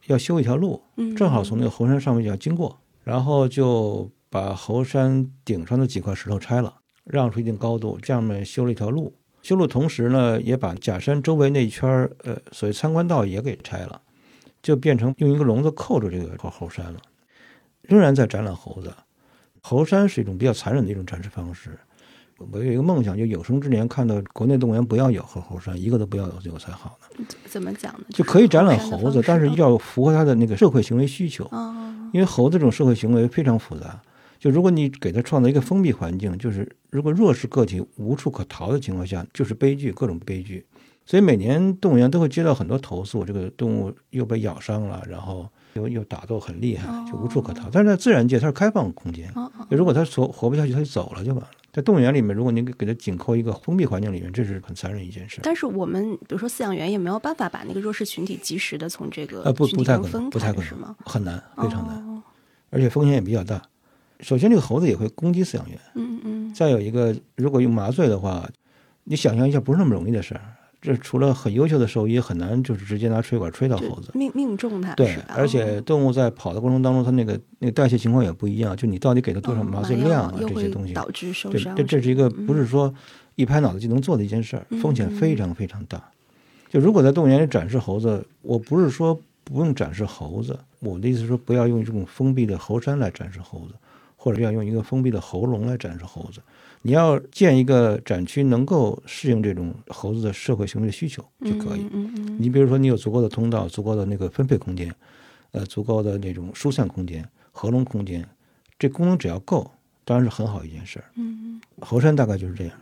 [0.07, 6.73] 要修一条路，嗯正好从那个猴山上面要经过，然后就把猴山顶上的几块石头拆了，
[7.09, 9.13] 让出一定高度，这样呢修了一条路。
[9.41, 14.01] 修路同时呢，也把假山周围那一圈儿呃所谓参观道也给拆了，
[14.61, 16.99] 就变成用一个笼子扣住这个猴山了。
[17.81, 18.93] 仍然在展览猴子。
[19.61, 21.77] 猴山是一种比较残忍的一种展示方式，
[22.37, 27.25] 我有一个梦想，就有生之年看到国内动物园不要有猴猴山，一个都不要有有才好呢。
[27.45, 28.05] 怎么讲呢？
[28.09, 31.43] 就可以展览猴子，但是要符合它的那个社会行为需求。
[31.51, 34.01] 哦，因为猴子这种社会行为非常复杂，
[34.39, 40.65] 就如果你给它创造一个封闭环境，就是如果弱势个体无处可逃的情况下，就是悲剧，各种悲剧。
[41.05, 47.69] 所以每年动物园都会接到很多投诉，这个动物又被咬伤了，然后又又打斗很厉害，就无处可逃。
[47.71, 49.33] 但是在自然界，它是开放空间，
[49.69, 51.49] 如果它活活不下去，它就走了就完了。
[51.71, 55.39] 在动物园里面，如果你给给它紧扣一个封闭环境里面，这是很残忍一件事。
[55.43, 62.21] 但是我们比如说饲养员也没有办法把那个弱势群体及时的从这个呃，不不太可能，不太可能是吗？，很难，非常难，哦
[62.69, 63.61] 而且风险也比较大。
[64.21, 65.79] 首先，这个猴子也会攻击饲养员。
[65.95, 68.49] 嗯嗯再有一个，如果用麻醉的话，
[69.03, 70.41] 你想象一下，不是那么容易的事儿。
[70.79, 74.11] 这除了很优秀的兽医，很难就是直接拿吹管吹到嗯，猴子。
[74.13, 81.75] 命命中它对，而且动物在跑的过程当中，它那个那个代谢情况也不一样，就你到底给它多少嗯麻醉量啊，这些东西，导致受这伤。
[81.75, 82.93] 这这是一个嗯不是说
[83.35, 86.01] 一拍脑袋就能做的一件事儿，嗯风险非常非常大。
[86.69, 93.73] 就如果在动物园里展示猴子，我不是说不用展示猴子，我的意思是说不要用这种封闭的猴山来展示猴子，
[94.27, 96.41] 或者要用一个封闭的喉咙来展示猴子。
[96.81, 101.87] 你要建一个展区，能够适应这种猴子的社会行为的需求就可以。
[101.91, 104.93] 嗯嗯嗯你比如说，你有足够的通道、足够的那个分配空间，
[105.51, 108.27] 呃，足够的那种疏散空间、合笼空间，
[108.77, 109.71] 这功能只要够，
[110.03, 111.05] 当然是很好一件事儿。
[111.15, 112.73] 嗯猴山大概就是这样。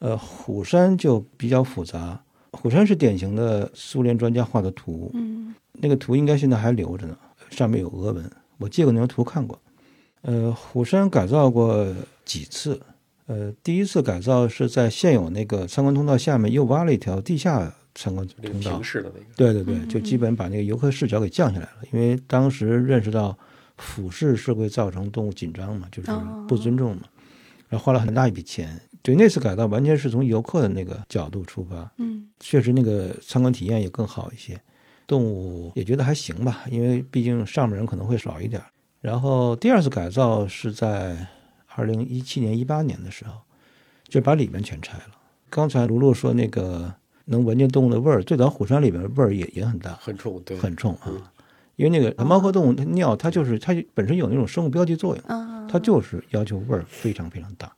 [0.00, 2.22] 呃，虎山就比较复杂。
[2.52, 7.16] 虎山是典型的苏联专家画的图，嗯那个图应该现在还留着呢，
[7.48, 9.58] 上面有俄文，我借过那张图看过。
[10.22, 11.86] 呃，虎山改造过
[12.24, 12.80] 几次，
[13.26, 23.36] 呃，第一次改造是在现有那个参观通道下面又挖了一条地下参观通道平，视的那个，对对对，嗯就基本把那个游客视角给降下来了，因为当时认识到
[23.78, 27.02] 俯视是会造成动物紧张嘛，就是哦不尊重嘛，
[27.68, 28.80] 然后花了很大一笔钱。
[29.02, 34.60] 对那次改造完全是从游客的那个角度出发，嗯确实那个参观体验也更好一些，
[35.06, 38.66] 动物也觉得还行吧，因为毕竟上面人可能会少一点儿。
[39.00, 41.26] 然后第二次改造是在
[41.74, 43.32] 二零一七年、一八年的时候，
[44.06, 45.16] 就把里面全拆了。
[45.48, 46.92] 刚才卢璐说那个
[47.24, 51.32] 能闻见动物的味儿，最早虎山里面味儿也也很大，很冲，对，很冲嗯啊。
[51.76, 57.72] 因为那个猫科动物它尿，它就是它本身有那种生物标记作用，啊，它就是要求味儿非常非常大。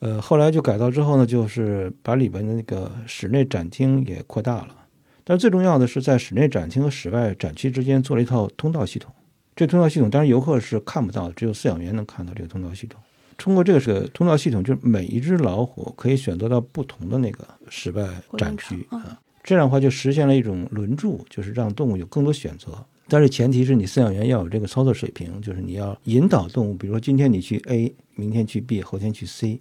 [0.00, 4.76] 呃，后来就改造之后呢，就是把里边的那个室内展厅也扩大了，
[5.24, 9.12] 但是最重要的是在室内展厅和室外展区之间做了一套通道系统。
[9.58, 13.00] 这通道系统当然游客是看不到的，只有饲养员能看到这个通道系统。
[13.36, 22.68] 通过这个是通道系统，就是每一只老虎可以选择到不同的那个室外展区啊，这样的话就实现了一种轮住，就是让动物有更多选择。
[23.08, 29.60] 但是前提是你饲养员要有这个操作水平，就是你要引导动物，比如说今天你去 A，明天去 B，后天去 C，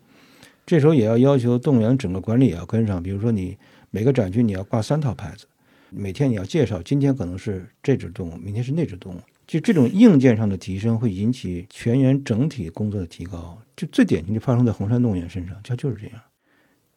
[0.63, 3.01] 这时候也要要求动物园整个管理也要跟上。
[3.01, 3.57] 比如说你
[3.89, 5.47] 每个展区你要挂三套牌子，
[5.89, 9.19] 每天你要介绍今天可能是这只动物，明天是那只动物。
[9.47, 13.57] 就这种硬件上的提升，会引起全员整体工作的提高。
[13.77, 16.21] 就最典型就发生在红山动物园身上，它就是这样。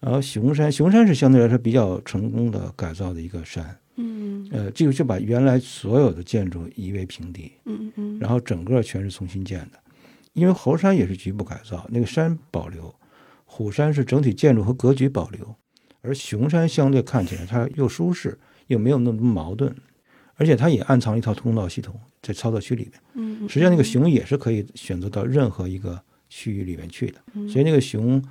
[0.01, 9.79] 然后熊山，熊山是相对来说比较成功的改造的一个山，嗯呃，这个就把原来所有的建筑夷为平地，嗯嗯，然后整个全是重新建的。
[10.33, 12.95] 因为猴山也是局部改造，那个山保留，
[13.45, 15.55] 虎山是整体建筑和格局保留，
[16.01, 19.75] 而熊山相对看起来它又舒适，又没有那么多矛盾，
[20.37, 22.93] 而且它也暗藏了一套通道系统在操作区里面。
[23.15, 28.23] 嗯，实际上，那个熊也是可以选择到任何一个区域里面去的，嗯所以那个熊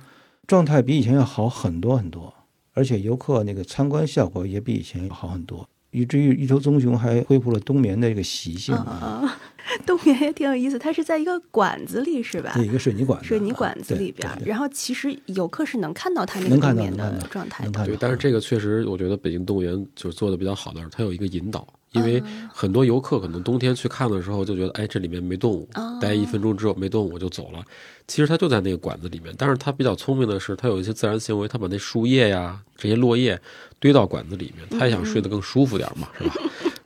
[0.46, 2.32] 状态比以前要好很多很多，
[2.72, 9.40] 而且游客那个参观效果也比以前要好很多，以至于一头棕熊还恢复了冬眠的这个习性啊啊啊，
[9.84, 12.66] 动物园也挺有意思，它是在一个管子里是吧对？
[12.66, 17.86] 一个水泥管子，水泥管子啊里边然后其实游客是能看到它那个能看冬眠的状态的。
[17.86, 21.66] 对，但是这个确实，我觉得北京动物园就是做的比较好的，它有一个引导。
[21.92, 27.64] 因为嗯很多游客可能冬天去看的时候就觉得，哎，这里面没动物哦，待一分钟之后没动物我就走了。
[28.06, 33.40] 其实它就在那个管子里面，但是它比较聪明的是，它有一些自然行为，它把那树叶呀这些落叶
[33.78, 36.34] 堆到管子里面，它也想睡得更舒服点嘛，是吧？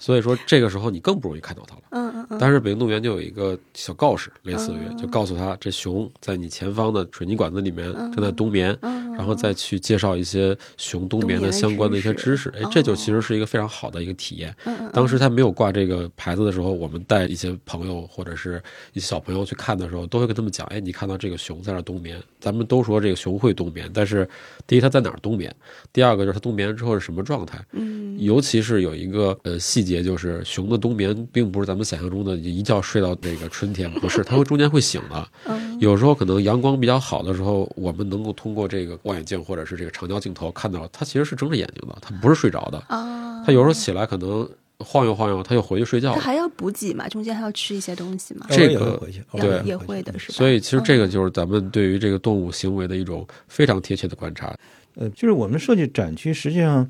[0.04, 1.82] 所以说这个时候你更不容易看到它了。
[1.92, 12.50] 嗯嗯嗯，但是北京动物园就有一个小告示，类似于就告诉他，这熊在你前方的水泥管子里面正在冬眠，嗯然后再去介绍一些熊冬眠的相关的一些知识。
[12.50, 14.54] 哎，这就其实是一个非常好的一个体验。
[14.92, 18.62] 当时他没有挂这个牌子的时候，我们带一些朋友或者是
[18.92, 24.28] 一些小朋友去看的时候，都会跟他们讲：哎，你看到这个熊在那儿冬眠，咱们都说这个熊会冬眠，但是
[24.66, 25.54] 第一它在哪儿冬眠，
[25.94, 27.64] 第二个就是它冬眠之后是什么状态。
[27.72, 35.28] 嗯尤其是有一个呃细节，就是熊的冬眠并不是咱们想象中的一觉睡到那个春天，不是，它会中间会醒的。
[35.46, 42.78] 嗯有时候可能阳光比较好的时候，我们能够通过这个望远镜或者是这个长焦镜头看到，它其实是睁着眼睛的，它不是睡着的。
[42.86, 46.14] 啊，它有时候起来可能晃悠晃悠，它又回去睡觉了。
[46.14, 48.46] 它还要补给嘛，中间还要吃一些东西嘛。
[48.50, 50.34] 这个也会回去，偶尔对也会的是吧？
[50.38, 54.56] 所以其实这个嗯就是咱们对于这个动物行为的一种非常贴切的观察。
[54.94, 56.88] 呃，就是我们设计展区，实际上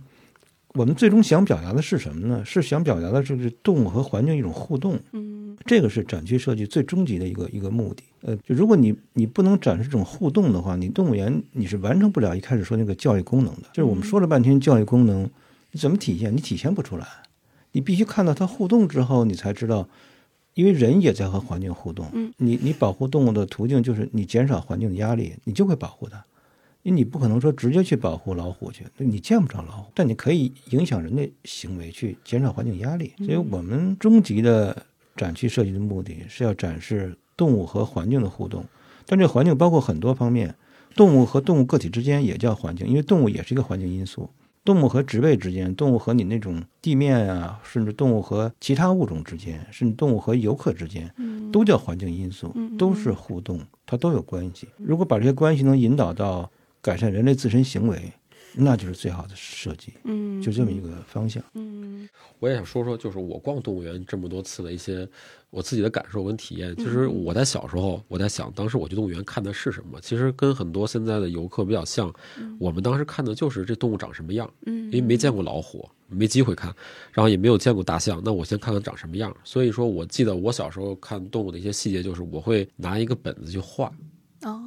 [0.75, 2.45] 我们最终想表达的是什么呢？
[2.45, 8.03] 是想表达的就是动物和环境一种互动，嗯这个是展区设计最终极的一个一个目的。
[8.22, 13.68] 呃，就如果你你不能展示这种互动的话，你动物园你是完成不了一开始说那个教育功能的。
[13.72, 15.31] 就是我们说了半天教育功能，
[15.70, 16.35] 你怎么体现？
[16.37, 17.07] 你体现不出来，
[17.70, 19.89] 你必须看到它互动之后，你才知道。
[20.55, 26.25] 因为人也在和环境互动，嗯你你保护动物的途径就是你减少环境的压力，你就会保护它。
[26.85, 33.12] 因为你不可能说直接去保护老虎去，你见不着老虎，但你可以影响人的行为去减少环境压力。
[33.18, 34.85] 所以我们终极的
[35.16, 38.64] 展区设计的目的是要展示动物和环境的互动，
[39.07, 40.55] 但这个环境包括很多方面，
[40.95, 44.28] 动物和动物个体之间也叫环境，因为动物也是一个环境因素。
[44.62, 54.68] 动物和植被之间，动物和你那种地面啊，甚至动物和其他物种之间，甚至动物和游客之间，嗯都叫环境因素嗯，都是互动，它都有关系。
[54.78, 56.51] 如果把这些关系能引导到
[56.85, 58.12] 改善人类自身行为，
[58.53, 61.43] 那就是最好的设计，嗯，就这么一个方向。
[61.55, 62.07] 嗯
[62.41, 65.09] 我也想说说，就是我逛动物园这么多次的一些
[65.49, 66.76] 我自己的感受跟体验。
[66.76, 69.99] 其实我在小时候，我在想，当时我去动物园看的是什么？
[70.03, 72.12] 其实跟很多现在的游客比较像。
[72.59, 76.74] 我们当时看的就是这动物长什么样，嗯，因为没见过老虎，没机会看，
[77.12, 79.35] 然后也没有见过大象，那我先看看长什么样。
[79.43, 83.93] 所以说我记得我小时候看动物的一些细节，就是我会拿一个本子去画，哦，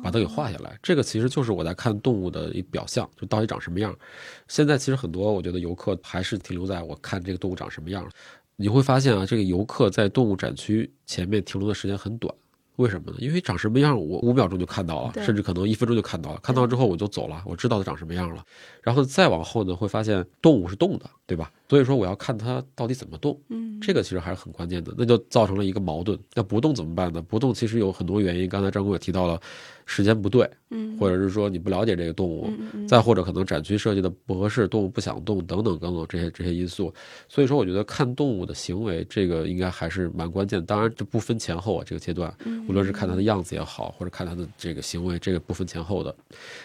[0.04, 0.78] 把它给画下来。
[0.82, 3.96] 这个其实就是我在看动物的一表象，就到底长什么样。
[4.48, 8.10] 现在其实很多我觉得游客还是停留在我看这个动物长什么样。
[8.56, 12.34] 你会发现啊，这个游客在动物展区前面停留的时间很短。
[12.78, 13.18] 为什么呢？
[13.20, 16.40] 因为长什么样，我五秒钟就看到了，甚至可能一分钟就看到了。
[16.42, 18.44] 看到之后我就走了，我知道它长什么样了。
[18.84, 21.52] 然后再往后呢，会发现动物是动的，对吧？
[21.70, 23.40] 所以说我要看它到底怎么动。
[23.50, 26.18] 嗯，这个其实还是很关键的，那就造成了一个矛盾。
[26.34, 27.22] 那不动怎么办呢？
[27.22, 29.40] 不动其实有很多原因，刚才张工也提到了，
[29.86, 32.50] 时间不对，嗯，或者是说你不了解这个动物，
[32.88, 36.94] 再或者可能展区设计的不合适，动物不想动等等等等这些这些因素。
[37.28, 40.66] 所以说，我觉得看动物的行为，这个应该还是蛮关键。
[40.66, 46.16] 当然，这不分前后啊，这个阶段，嗯无论是看它的样子也好，或者看它的这个行为，这个不分前后的。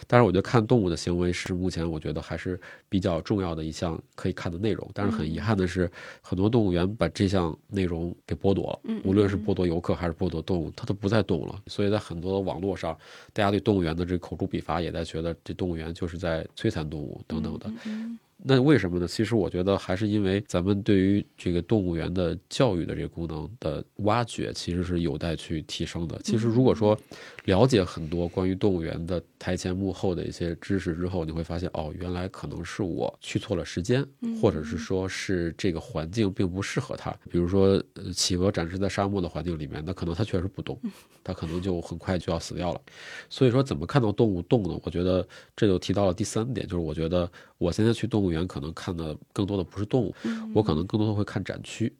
[0.06, 4.88] 但是，我觉得看动物的行为是目前我觉得还是比较重要的一项可以看的内容。
[4.92, 5.90] 但是很遗憾的是，
[6.20, 11.60] 很多动物园把这项内容给剥夺无论是剥夺游客还是剥夺动物，它都不再动了。
[11.66, 12.96] 所以在很多网络上，
[13.32, 17.72] 大家对动物园的这口诛笔伐，也在觉得这动物园就是在摧残动物等等的。
[17.86, 19.06] 嗯那为什么呢？
[19.06, 26.18] 其实我觉得还是因为咱们对于这个动物园的教育的这个功能的挖掘，其实是有待去提升的。
[26.24, 26.98] 其实如果说
[27.44, 34.06] 了解很多关于动物园的台前幕后的一些知识之后，你会发现，哦，原来可能是我去错了时间，
[34.40, 37.10] 或者是说是这个环境并不适合它。
[37.28, 40.78] 比如说，呃企鹅展示在沙漠的环境里面，那可能它确实不动，
[41.24, 42.80] 它可能就很快就要死掉了。
[43.28, 44.78] 所以说，怎么看到动物动呢？
[44.84, 45.26] 我觉得
[45.56, 47.28] 这就提到了第三点，就是我觉得
[47.58, 50.14] 我现在去动物园可能看的更多的不是动物，
[50.54, 51.92] 我可能更多的会看展区，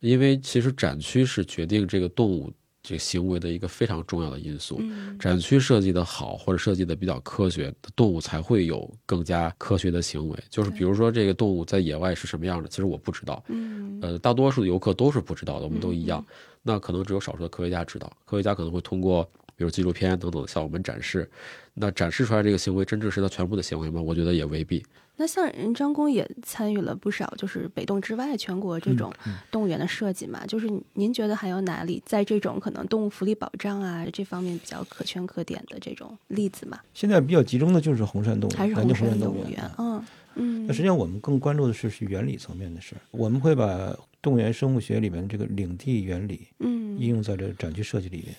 [0.00, 2.50] 因为其实展区是决定这个动物
[2.82, 4.78] 这个行为的一个非常重要的因素。
[4.80, 10.38] 嗯展区设计的好，或者设计的比较科学，动物才会有更加科学的行为。
[10.48, 16.24] 就是比如说这个动物在野外是什么样的，其实我不知道，嗯呃，大多数的游客都是不知道的，我们都一样。
[16.62, 19.24] 那可能只有少数的科学家知道，科学家可能会通过
[19.56, 21.30] 比如纪录片等等向我们展示。
[21.74, 24.00] 那展示出来这个行为，真正是他全部的行为吗？
[24.00, 24.84] 我觉得也未必。
[25.16, 29.12] 那像人张工也参与了不少，就是北动之外全国这种
[29.50, 30.46] 动物园的设计嘛。
[30.46, 36.80] 就是您觉得还有哪里在这种可能动物福利保障啊这方面比较可圈可点的这种例子嘛？
[36.94, 39.70] 现在比较集中的就是红山动物，还是红山山动物园？。
[39.78, 40.04] 嗯
[40.36, 48.34] 嗯那实际上我们更关注的是是原理层面的事儿，我们会把动物园生物学里面这个领地原理嗯应用在这个展区设计里面。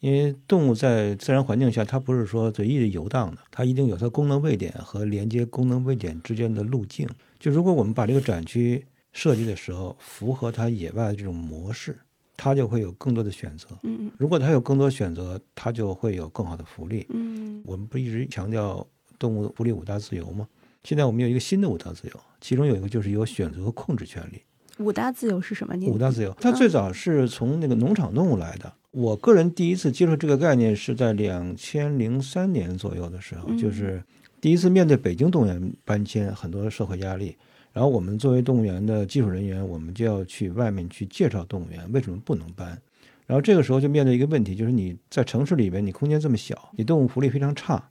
[0.00, 7.08] 因为动物在自然环境下，它不是说随意的游荡的，它一定有它功能位点和连接功能位点之间的路径。
[7.38, 11.98] 就如果我们把这个展区设计的时候符合它野外的这种模式，
[12.36, 13.68] 它就会有更多的选择。
[13.82, 17.06] 嗯如果它有更多选择，它就会有更好的福利。
[17.10, 18.86] 嗯我们不一直强调
[19.18, 20.46] 动物福利五大自由吗？
[20.82, 24.42] 现在我们有一个新的五大自由，其中有一个就是有选择和控制权利。
[24.78, 25.74] 五大自由是什么？
[25.76, 28.72] 您五大自由，它最早是从那个农场动物来的。
[28.90, 34.02] 我个人第一次接触这个概念是在两千零三年左右的时候，嗯就是
[34.40, 37.36] 第一次面对北京动物园搬迁，很多社会压力。
[37.72, 42.80] 然后我们作为动物园的技术人员，我们就要去外面去介绍动物园为什么不能搬。
[43.26, 47.82] 然后这个时候就面对一个问题，就是你在城市里边，你空间这么小，你动物福利非常差，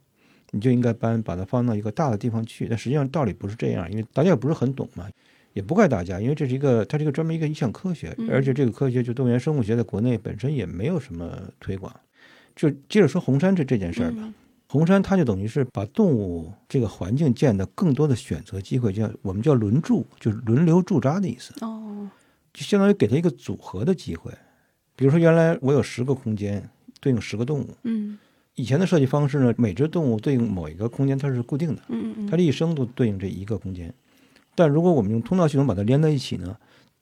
[0.52, 2.66] 你就应该搬把它放到一个大的地方去。
[2.66, 5.06] 但实际上道理不是这样，因为大家也不是很懂嘛，
[5.54, 11.94] 也不怪大家，因为这是一个它是一个专门一个一项科学，而且这个科学就动物园生物学在国内本身也没有什么推广。
[12.54, 14.34] 就接着说红山这这件事儿吧，
[14.68, 21.54] 红山它就等于是把动物这个环境建的更多的选择机会，叫我们叫轮住，就是轮流驻扎的意思。
[21.64, 22.08] 哦，
[22.52, 24.32] 就相当于给它一个组合的机会。
[24.96, 26.68] 比如说，原来我有十个空间
[27.00, 28.18] 对应十个动物，嗯
[28.54, 33.92] 以前的设计方式呢，每只动物对应某一个空间它是固定的，嗯嗯它这一生都对应这一个空间。
[34.54, 36.56] 但如果我们用通道系统把它连在一起呢，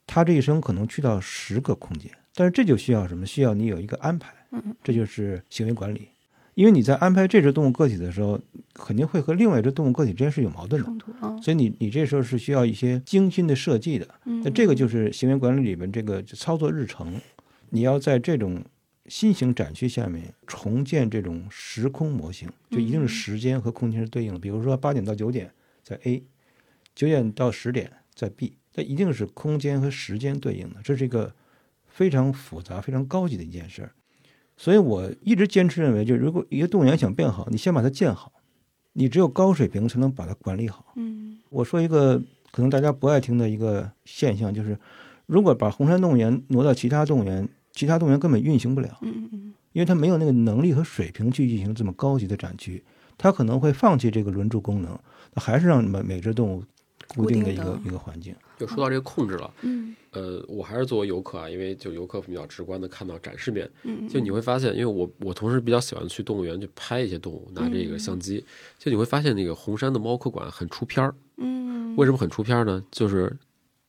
[0.07, 2.11] 它这一生可能去到十个空间。
[2.35, 3.27] 但是这就需要什么？
[3.27, 6.09] 需要你有一个安排，嗯这就是行为管理。
[6.55, 8.39] 因为你在安排这只动物个体的时候，
[8.75, 10.89] 肯定会和另外一只动物个体之间是有矛盾的，
[11.43, 14.07] 所以你你这时候是需要一些精心的设计的。
[14.27, 17.19] 嗯那这个就是行为管理里面这个操作日程，
[17.71, 18.63] 你要在这种
[19.07, 24.39] 新型展区下面重建这种时空模型，就一定是时间和空间是对应的。
[24.39, 25.51] 比如说八点到九点
[25.83, 26.23] 在 A，
[26.95, 30.81] 九点到十点在 B，它一定是空间和时间对应的。
[30.83, 31.35] 这是一个
[31.87, 33.93] 非常复杂、非常高级的一件事儿。
[34.57, 38.33] 所以我一直坚持认为，就如果一个动物园想变好，你先把它建好，
[38.93, 40.93] 你只有高水平才能把它管理好。
[40.97, 42.19] 嗯我说一个
[42.51, 44.79] 可能大家不爱听的一个现象，就是
[45.27, 52.85] 如果把红山动物园挪到其他动物园，其他动物园根本运行不了，嗯嗯因为它没有那个能力和水平去运行这么高级的展区，
[53.19, 54.99] 它可能会放弃这个轮住功能，
[55.33, 56.63] 它还是让每每只动物
[57.15, 58.35] 固定的一个的一个环境。
[58.59, 68.45] 就说到这个控制了，嗯呃，我还是作为游客啊，因为就游客比较直观的看到展示面，嗯，就你会发现，因为我我同时比较喜欢去动物园去拍一些动物，拿这个相机，
[68.79, 71.15] 就你会发现那个红山的猫科馆很出片儿。
[71.39, 72.83] 嗯为什么很出片儿呢？
[72.91, 73.35] 就是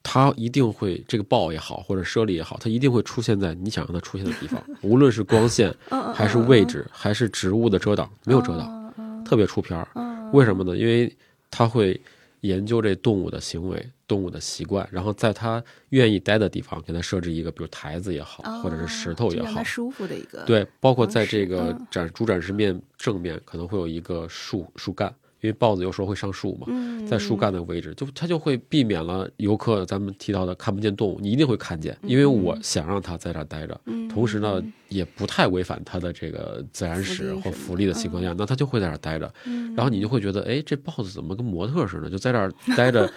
[0.01, 9.87] 它一定会这个豹也好，或者猞猁也好，它一定会出现在你想让它出现的地方， 无论是光线嗯还是位置，还是植物的遮挡，没有遮挡，特别出片儿。
[9.95, 10.75] 嗯为什么呢？
[10.75, 11.15] 因为
[11.51, 11.99] 它会
[12.43, 19.63] 研究这动物的行为、动物的习惯，然后在它愿意待的地方给它设置一个，比如台子也好，或者是石头也好。
[19.63, 21.87] 舒服的一个对，包括在这个嗯。
[21.89, 25.13] 展主展示面正面可能会有一个树树干，
[25.43, 27.05] 因为豹子有时候会上树嘛，嗯。
[27.05, 39.73] 在树干的位置，就它就会避免了游客咱们提到的看不见动物，你一定会看见，因为我想让它在这儿待着，嗯同时呢也不太违反它的这个自然史或福利的情况下，那它就会在这儿待着，嗯。
[39.75, 43.11] 然后你就会觉得，哎，这豹子怎么跟模特似的，就在这儿 待着，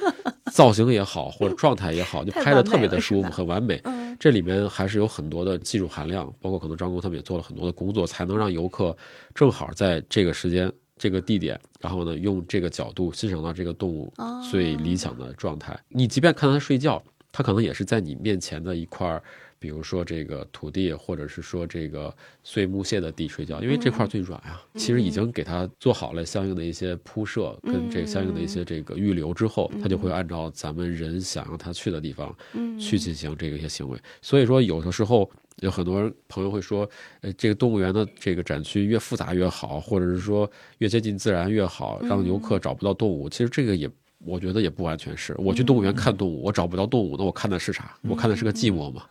[0.52, 3.80] 造型也好，或者状态也好，就拍的特别的舒服，很完美。
[3.84, 4.16] 嗯。
[4.18, 8.96] 这里面还是有很多的技术含量，包括可能张工他们也做了很多的工作，才能让游客
[9.34, 15.78] 正好在这个时间、这个地点，然后呢用这个角度欣赏到这个动物哦最理想的状态。
[15.88, 19.22] 你即便看它睡觉，它可能也是在你面前的一块儿。
[19.58, 33.98] 比如说这个土地，或者是说这个碎木屑的地睡觉，因为这块儿最软呀、其实已经给它做好了相应的一些铺设，跟这相应的一些这个预留之后，它就会按照咱们人想让它去的地方嗯去进行这个一些行为。
[34.20, 35.28] 所以说，有的时候
[35.62, 36.88] 有很多朋友会说，
[37.20, 43.28] 呃，这个动物园的这个展区越复杂越好，或者是说越接近自然越好，让游客找不到动物。
[43.28, 43.90] 其实这个也。
[44.26, 47.96] 我觉得也不完全是，我去动物园看动物，我找不到动物，那我看的是啥？
[48.02, 49.04] 我看的是个寂寞嘛。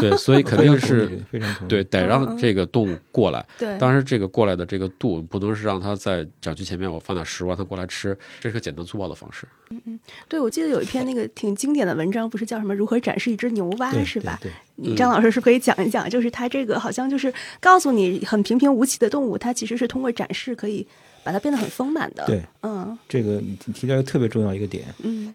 [0.00, 1.10] 对，所以 肯定是
[1.66, 3.44] 对，得让这个动物过来。
[3.58, 9.46] 对，当然，这个过来的这个度不能是让它在展区前面我放点食物让它过来吃，这是个简单粗暴的方式。
[9.70, 14.38] 嗯嗯对，我记得有一篇那个挺经典的文章，不是叫什么“如何展示一只牛蛙”是吧？
[14.42, 20.86] 对张老师是可以讲一讲，就是它这个好像就是告诉你，很平平无奇的动物，它其实是通过展示可以
[21.26, 22.24] 把它变得很丰满的。
[22.24, 25.34] 对，嗯这个你提提到一个特别重要一个点，嗯，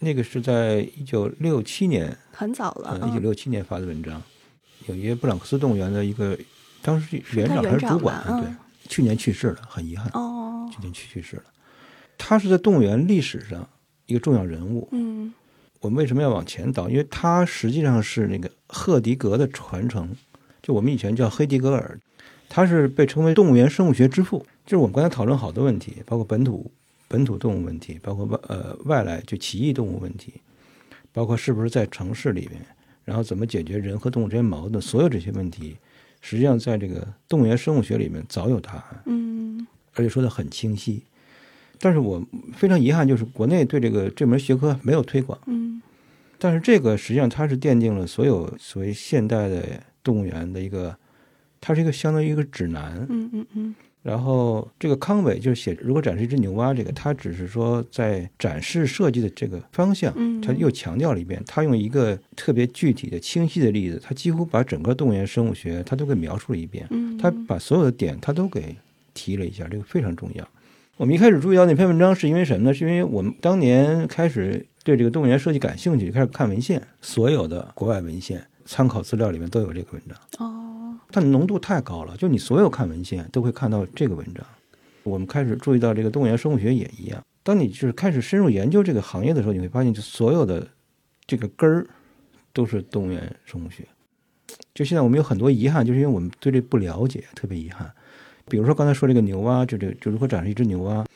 [0.00, 2.98] 那个是在一九六七年，很早了。
[3.00, 4.22] 呃，一九嗯六七年发的文章，
[4.86, 6.38] 纽约布朗克斯动物园的一个
[6.82, 8.52] 当时园长还是主管对，
[8.86, 11.44] 去年去世了，很遗憾，哦，去年去去世了。
[12.18, 13.66] 他是在动物园历史上
[14.04, 14.86] 一个重要人物。
[14.92, 15.32] 嗯
[15.80, 16.90] 我们为什么要往前倒？
[16.90, 20.14] 因为他实际上是那个赫迪格的传承，
[20.60, 21.98] 就我们以前叫黑迪格尔，
[22.50, 24.44] 他是被称为动物园生物学之父。
[24.70, 26.70] 就是我们刚才讨论好多问题，包括本土
[27.08, 30.34] 本土动物问题，包括外呃外来就奇异动物问题，
[31.12, 32.64] 包括是不是在城市里面，
[33.04, 35.76] 然后怎么解决人和动物之间矛盾，所有这些问题，
[36.20, 39.02] 实际上在这个动物园生物学里面早有答案。
[39.06, 41.02] 嗯而且说的很清晰。
[41.80, 45.36] 但是我非常遗憾，就是国内对这个这门学科没有推广。
[45.46, 45.82] 嗯
[46.38, 50.96] 但是这个实际上它是奠定了所有所谓现代的动物园的一个，
[51.60, 53.04] 它是一个相当于一个指南。
[53.10, 68.74] 嗯嗯嗯然后这个康伟就是写如果展示一只牛蛙，这个他只是说在展示设计的这个方向，嗯他又强调了一遍，他用一个特别具体的、清晰的例子，他几乎把整个动物园生物学他都给描述了一遍，嗯，他把所有的点他都给
[69.12, 70.48] 提了一下，这个非常重要。
[70.96, 72.74] 我们一开始注意到那篇文章是因为什么呢？
[72.74, 80.46] 是因为我们当年开始对这个动物园设计感兴趣，就开始看文献，所有的国外文献参考资料里面都有这个文章。
[80.46, 80.69] 哦，
[81.10, 84.44] 它的浓度太高了，就你所有看文献都会看到这个文章。
[85.02, 87.22] 我们开始注意到这个动物园生物学也一样。
[87.42, 90.68] 当你就是开始深入研究这个行业的时候，你会发现，就所有的
[91.26, 91.86] 这个根儿
[92.52, 93.84] 都是动物园生物学。
[94.74, 97.90] 就现在我们有很多遗憾，就是因为我们对这不了解，特别遗憾。
[98.48, 101.06] 比如说刚才说这个牛蛙，就这就如何展示一只牛蛙，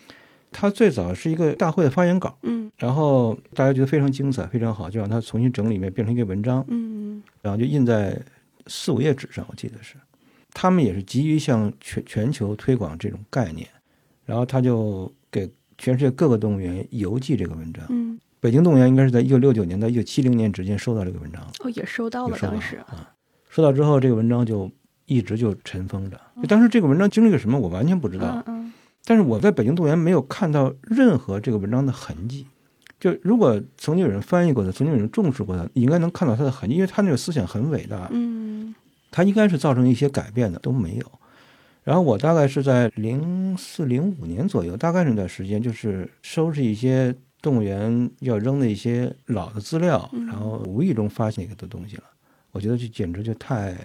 [0.50, 6.64] 它最早是一个大会的发言稿，嗯然后大家觉得非常精彩，非常好，就让它重新整理一遍，变成一个文章。
[6.68, 8.18] 嗯然后就印在
[8.66, 9.96] 四五页纸上，我记得是。
[10.52, 13.68] 他们也是急于向全全球推广这种概念，
[14.24, 17.84] 然后他就给全世界各个动物园邮寄这个文章。
[17.88, 23.12] 嗯，北京动物园应该是在一九六九年到一九七零年之间收到这个文章，哦，也收到了，当时，啊。
[23.50, 24.70] 收到之后，这个文章就
[25.06, 26.20] 一直就尘封着。
[26.40, 28.42] 就当时这个文章经历了什么，我完全不知道。
[28.46, 28.72] 嗯嗯
[29.06, 32.46] 但是我在北京动物园没有看到任何这个文章的痕迹。
[33.04, 38.08] 就如果曾经有人翻译过的，曾经有人重视过的，你应该能看到它的痕迹，因为他那个思想很伟大。
[38.12, 38.74] 嗯
[39.10, 41.12] 它应该是造成一些改变的，都没有。
[41.82, 52.04] 然后我大概是在零四零五年左右，大概那段时间，就是收拾一些动物园要扔的一些老的资料，嗯然后无意中发现一个的东西了。
[52.52, 53.76] 我觉得这简直就太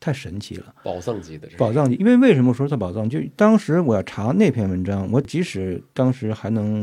[0.00, 0.74] 太神奇了。
[0.82, 3.06] 宝藏级的这宝藏级，因为为什么说它宝藏？
[3.10, 6.82] 就当时我要查那篇文章，我即使当时还能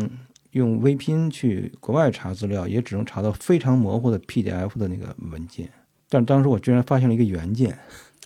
[0.51, 5.69] 用微拼去国外查资料，也只能查到非常模糊的 PDF 的那个文件。
[6.09, 7.77] 但当时我居然发现了一个原件，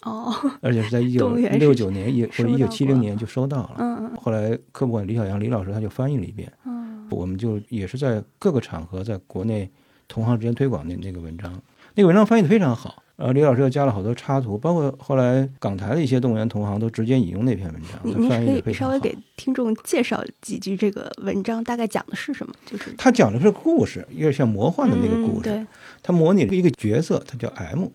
[0.02, 3.76] 哦，而且是在 一九六九年一或者一九七零年就收到了。
[3.78, 9.70] 嗯嗯后来科普馆李小阳李老师他就翻译了一遍，嗯我们就也是在各个场合在国内
[10.08, 11.54] 同行之间推广那那个文章，
[11.94, 13.04] 那个文章翻译的非常好。
[13.18, 18.14] 呃，李老师又加了好多插图，包括后来港台的一些动物园同行都直接引用那篇文章，你
[18.52, 19.00] 你可以稍微。
[19.00, 22.54] 给听众介绍几句这个文章大概讲的是什么？
[22.66, 25.50] 就是他讲的是故事，有点像魔幻的那个故事。
[25.50, 25.68] 嗯对，
[26.04, 27.88] 他模拟了一个角色，他叫 M，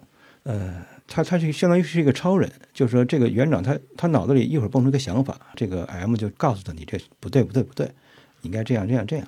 [0.45, 7.87] 呃，他他是相当于是一个超人，就是说这个园长他他脑子里一会儿蹦出一个想法，这个 M 就告诉他你这不对不对不对，
[8.41, 9.27] 你应该这样这样这样，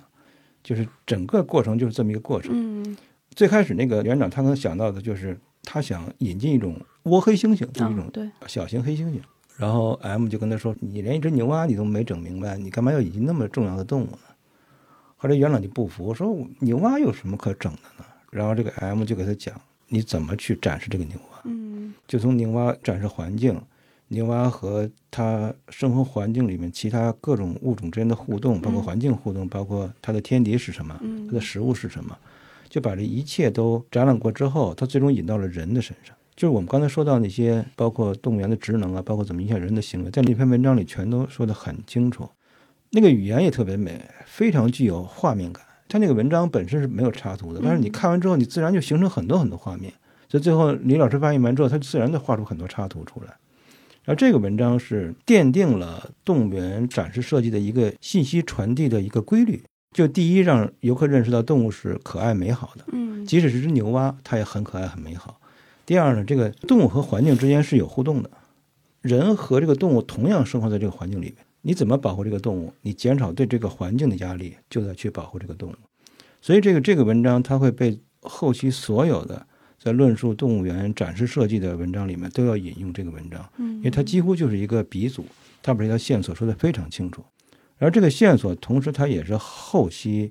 [0.62, 2.52] 就是整个过程就是这么一个过程。
[2.54, 2.96] 嗯
[3.34, 8.10] 最开始那个园长他可能想到的就是他想引进一种窝黑猩猩，就是一种
[8.46, 9.20] 小型黑猩猩。
[9.56, 14.18] 然后 M 就跟他说：“你连一只牛蛙你都没整明白，你干嘛要引进那么重要的动物呢？”
[15.16, 19.54] 后来园长就不服，说：“牛蛙有什么可整的呢？”然后这个 M 就给他讲
[19.88, 23.60] 你怎么去展示这个牛蛙，嗯就从牛蛙展示环境，
[24.08, 32.18] 牛蛙和它生活环境里面其他各种物种之间的互动，包括嗯环境互动，包括它的天敌是什么，嗯它的食物是什么，
[32.72, 36.16] 就把这一切都展览过之后，它最终引到了人的身上。
[36.34, 42.26] 就是我们刚才说到那些，包括动物园的职能啊，包括怎么影响人的行为，在那篇文章里全都说得很清楚。
[42.88, 45.62] 那个语言也特别美，非常具有画面感。
[45.86, 49.92] 它那个文章本身是没有插图的，但是你看完之后，你自然就形成很多很多画面。
[50.30, 53.26] 所以最后李老师翻译完之后，他自然的画出很多插图出来。
[54.04, 59.62] 然后这个文章是奠定了动物园展示设计的一个信息传递的一个规律。
[59.92, 65.38] 就第一，让游客认识到动物是可爱美好的，嗯即使是只牛蛙，它也很可爱很美好。
[65.84, 68.30] 第二呢，这个动物和环境之间是有互动的，
[69.00, 71.36] 人和这个动物同样生活在这个环境里面。
[71.60, 72.72] 你怎么保护这个动物？
[72.80, 75.74] 你减少对这个环境的压力，就在去保护这个动物。
[76.40, 79.46] 所以这个这个文章它会被后期所有的
[79.78, 85.24] 在论述动物园展示设计的文章里面都要引用这个文章，嗯，因为它几乎就是一个鼻祖，
[85.62, 87.24] 它把这条线索说得非常清楚。
[87.82, 90.30] 而这个线索，同时它也是后期，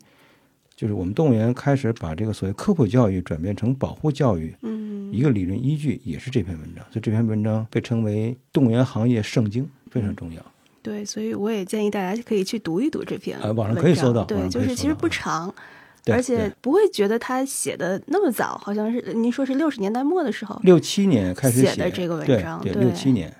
[0.73, 6.81] 就是我们动物园开始把这个所谓科普教育转变成保护教育嗯一个理论依据，也是这篇文章。
[6.85, 10.41] 所以这篇文章被称为动物园行业圣经，非常重要。
[10.81, 15.53] 对，所以我也建议大家可以去读一读这篇呃网上可以搜到对，就是其实不长，
[16.07, 23.31] 而且不会觉得他写的那么早，好像是您说是六十年代末的时候，六七年开始写的这个文章对对六七年。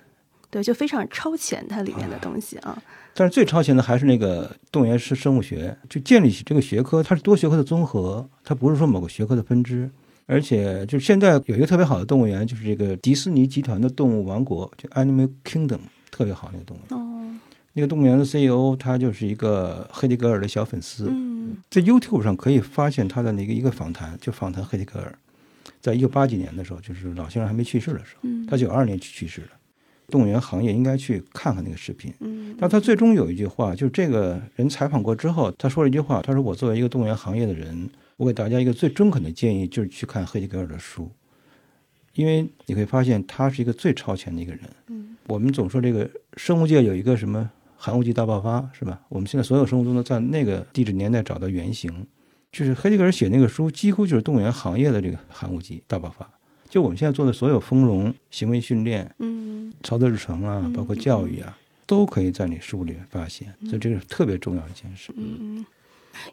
[0.50, 2.78] 对，就非常超前它里面的东西啊。
[3.14, 9.90] 但是最超前的还是那个动物园是生物学，就建立起这个学科，它是多学科的综合，它不是说某个学科的分支。
[10.28, 16.98] 而且就现在有一个特别好的动物园，就是这个迪士尼集团的动物王国，就 Animal Kingdom，特别好那个动物园。
[16.98, 17.40] 哦，
[17.74, 25.14] 那个动物园的 CEO 他就是一个黑迪格尔的小粉丝，嗯在 YouTube 上可以发现他的那个一个访谈，就访谈黑迪格尔，
[25.82, 29.48] 在一九八几年的时候，就是老先生还没去世的时候，嗯，他九二年去世的。
[30.12, 32.14] 动物园行业应该去看看那个视频。
[32.20, 41.10] 嗯，但他最终有一句话，就是这个人采访过之后，他说了一句话，他说：“我作为一个动物园行业的人，我给大家一个最中肯的建议，就是去看黑吉格尔的书，
[42.14, 44.62] 因为你会发现他是一个最超前的一个人。
[44.88, 49.02] 嗯，我们总说这个生物界有一个什么寒武纪大爆发，是吧？
[49.10, 52.06] 我们现在所有生物都能在那个地质年代找到原型。
[52.52, 56.30] 就是黑吉格尔写那个书，几乎就是动物园行业的这个寒武纪大爆发。
[56.72, 63.54] 就我们现在做的所有丰容、行为训练、嗯操作日程啊，包括教育啊，都可以在你书里面发现。
[63.66, 65.12] 所以这是特别重要的一件事。
[65.18, 65.66] 嗯，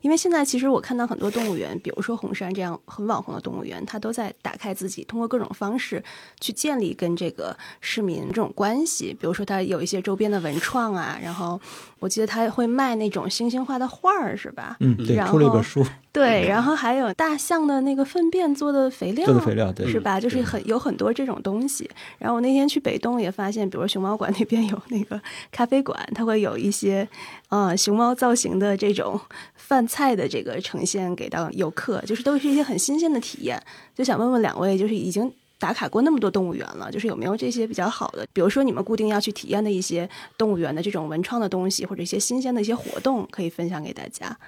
[0.00, 6.02] 因为现在其实我看到很多动物园，比如说红山这样很网红的动物园，它都在打开自己，通过各种方式
[6.38, 9.16] 去建立跟这个市民这种关系。
[9.18, 11.60] 比如说，它有一些周边的文创啊，然后
[11.98, 14.76] 我记得它会卖那种星星画的画儿，是吧？
[14.78, 15.84] 嗯，对，出了一本书，
[16.18, 20.20] 对，然后还有大象的那个粪便做的肥料，做的肥料，对，是吧？
[20.20, 21.88] 就是很有很多这种东西。
[22.18, 27.08] 然后我那天去北洞也发现，比如熊猫馆那边有那个咖啡馆，它会有一些
[27.48, 29.20] 呃熊猫造型的这种
[29.54, 33.62] 饭菜的这个呈现给到游客，就是都是一些很新鲜的体验。
[33.94, 35.32] 就想问问两位，就是已经。
[35.60, 38.24] 打卡过那么多动物园了，就是有没有这些比较好的？
[38.32, 44.38] 比如说你们固定要去体验的一些动物园的这种文创的东西，或者一些新鲜的一些活动，可以分享给大家。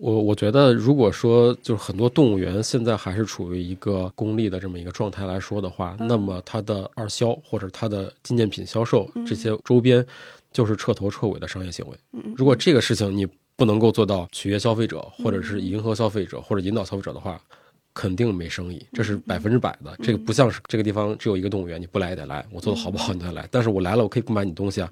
[0.00, 10.04] 我我觉得，如果说就是很多动物园现在还是处于一个公立的这么一个状态来说的话，那么它的二销或者它的纪念品销售这些周边，
[10.52, 11.96] 就是彻头彻尾的商业行为。
[12.36, 13.26] 如果这个事情你
[13.56, 17.40] 不能够做到取悦消费者，或者是迎合消费者，或者引导消费者的话，
[17.92, 19.92] 肯定没生意，这是百分之百的。
[20.00, 23.48] 这个不像是这个地方只有一个动物园，你不来也得来，我做的好不好你再来。
[23.50, 24.88] 但是我来了，我可以不买你东西啊。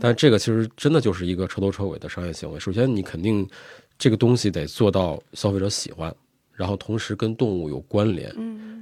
[0.00, 2.58] 但这个其实真的就是一个彻头彻尾的商业行为。
[2.58, 3.48] 首先，你肯定
[3.98, 6.14] 这个东西得做到消费者喜欢，
[6.52, 8.32] 然后同时跟动物有关联，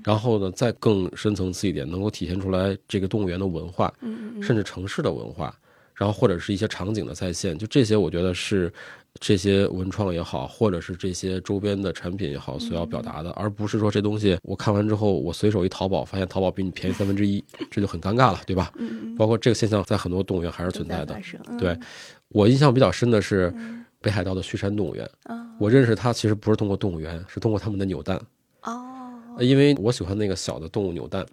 [0.04, 3.92] 然后呢，再更深层次一点，能够体现出来这个动物园的文化，
[4.42, 5.56] 甚至城市的文化，
[5.94, 8.70] 然后或者是一些场景的再现，就这些，我觉得是
[9.18, 18.70] 这些文创也好，或者是这些周边的产品也好，所要表达的，而不是说这东西我看完之后，我随手一淘宝，发现淘宝比你便宜三分之一，这就很尴尬了，对吧？
[19.16, 21.18] 包括这个现象在很多动物园还是存在的
[21.58, 21.74] 对
[22.28, 23.54] 我印象比较深的是
[24.07, 28.16] 北海道的旭山动物园，啊我认识它其实不是通过动物园，是通过他们的扭蛋。
[28.62, 31.26] 哦，呃因为我喜欢那个小的动物扭蛋，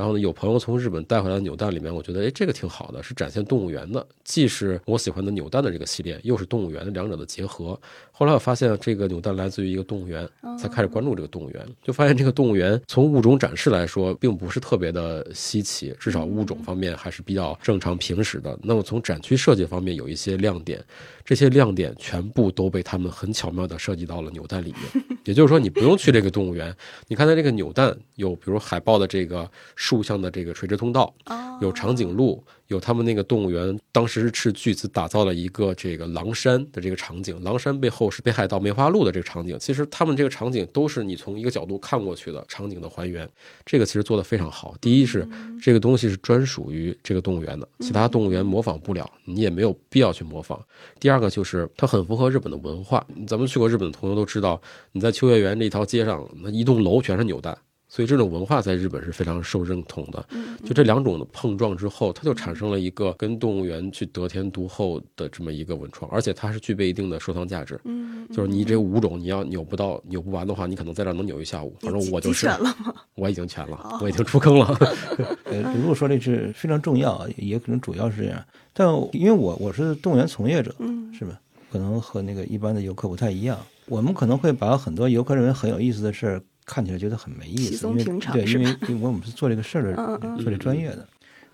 [0.00, 7.78] 然后呢，有朋友从日本带回来的扭蛋里面，我觉得哎，这个挺好的，是展现动物园的，既是我喜欢的扭蛋的这个系列，又是动物园的两者的结合。
[8.10, 10.26] 后来我发现这个扭蛋来自于一个动物园，
[10.58, 18.58] 才开始关注这个动物园，就发现这个动物园从物种展示来说，并不是特别的稀奇，至少物种方面还是比较正常平时的。
[18.62, 20.82] 那么从展区设计方面有一些亮点，
[21.26, 25.04] 这些亮点全部都被他们很巧妙地设计到了扭蛋里面。
[25.24, 26.74] 也就是说，你不用去这个动物园，
[27.06, 29.48] 你看它这个扭蛋有，比如海豹的这个
[29.90, 39.58] 竖向的这个垂直通道，哦有长颈鹿，有他们那个动物园当时是斥巨资打造了一个这个狼山的这个场景，狼山背后是北海道梅花鹿的这个场景。
[39.58, 43.28] 其实他们这个场景都是你从一个角度看过去的场景的还原，
[43.66, 44.74] 这个其实做得非常好。
[44.80, 45.28] 第一是
[45.60, 50.58] 这个东西是专属于这个动物园的，其他动物园模仿不了，你也没有必要去模仿。
[51.00, 54.60] 第二个就是它很符合日本的文化，咱们去过日本的朋友都知道，
[54.92, 57.58] 你在秋叶原这一条街上，那一栋楼全是扭蛋。
[57.90, 60.24] 所以这种文化在日本是非常受认同的。
[60.64, 67.78] 就这两种的碰撞之后，它就产生了一个跟动物园去得天独厚的这么一个文创，而且它是具备一定的收藏价值。
[67.84, 71.74] 嗯，就是你这五种你要扭不到、扭不完的话，你可能在这儿能扭一下午。
[71.80, 72.94] 反正我就是，全了吗？
[73.16, 74.66] 我已经全了，我已经出坑了。
[75.44, 78.40] 呃，如果说这是非常重要，也可能主要是这样。
[78.72, 81.40] 但因为我我是动物园从业者，嗯是吧？
[81.72, 83.58] 可能和那个一般的游客不太一样。
[83.86, 91.04] 我们可能会把很多游客认为很有意思的事儿看起来觉得很没意思，因为对，因为因为我们是做这个事儿的，做这专业的。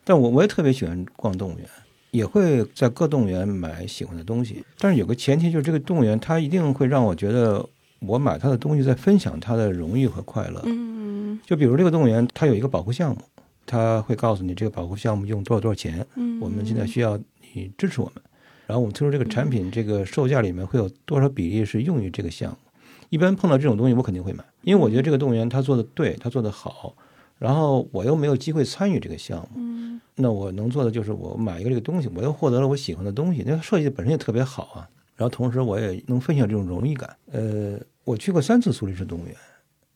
[0.05, 1.67] 但我我也特别喜欢逛动物园，
[2.11, 4.63] 也会在各动物园买喜欢的东西。
[4.79, 7.67] 但是有个前提，就是这个动物园它一定会让我觉得
[8.01, 10.61] 我买它的东西在分享它的荣誉和快乐。
[10.67, 13.23] 嗯就比如这个动物园，它有一个保护项目，
[13.65, 17.19] 它会告诉你这个保护项目用多少多少钱，嗯，我们现在需要
[17.55, 18.23] 你支持我们。
[18.67, 22.59] 然后我们推出这个产品，这个售价里面会有多少比例是用于这个项目？
[23.09, 26.95] 一般碰到这种东西，我肯定会买，因为我觉得这个动物园它做的对，它做的好，
[27.39, 34.89] 然后我又没有机会参与这个项目，嗯那我能做的就是我买一个这个东西，我又获得了我喜欢的东西，那设计本身也特别好啊。
[35.15, 37.17] 然后同时我也能分享这种荣誉感。
[37.33, 39.35] 呃，我去过三次苏黎世动物园，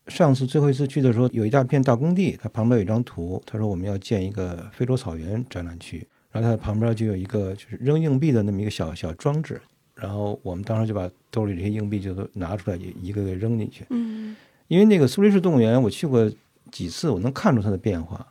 [0.06, 9.60] 上次最后一次去的时候，有一大片大工地，它旁边有一张图，他说我们要建一个非洲草原展览区，然后它旁边就有一个就是扔硬币的那么一个小小装置，
[10.00, 13.84] 然后我们当时就把兜里这些硬币就都拿出来，一一个个扔进去。
[13.90, 14.34] 嗯
[14.68, 16.30] 因为那个苏黎世动物园我去过
[16.70, 18.26] 几次，我能看出它的变化。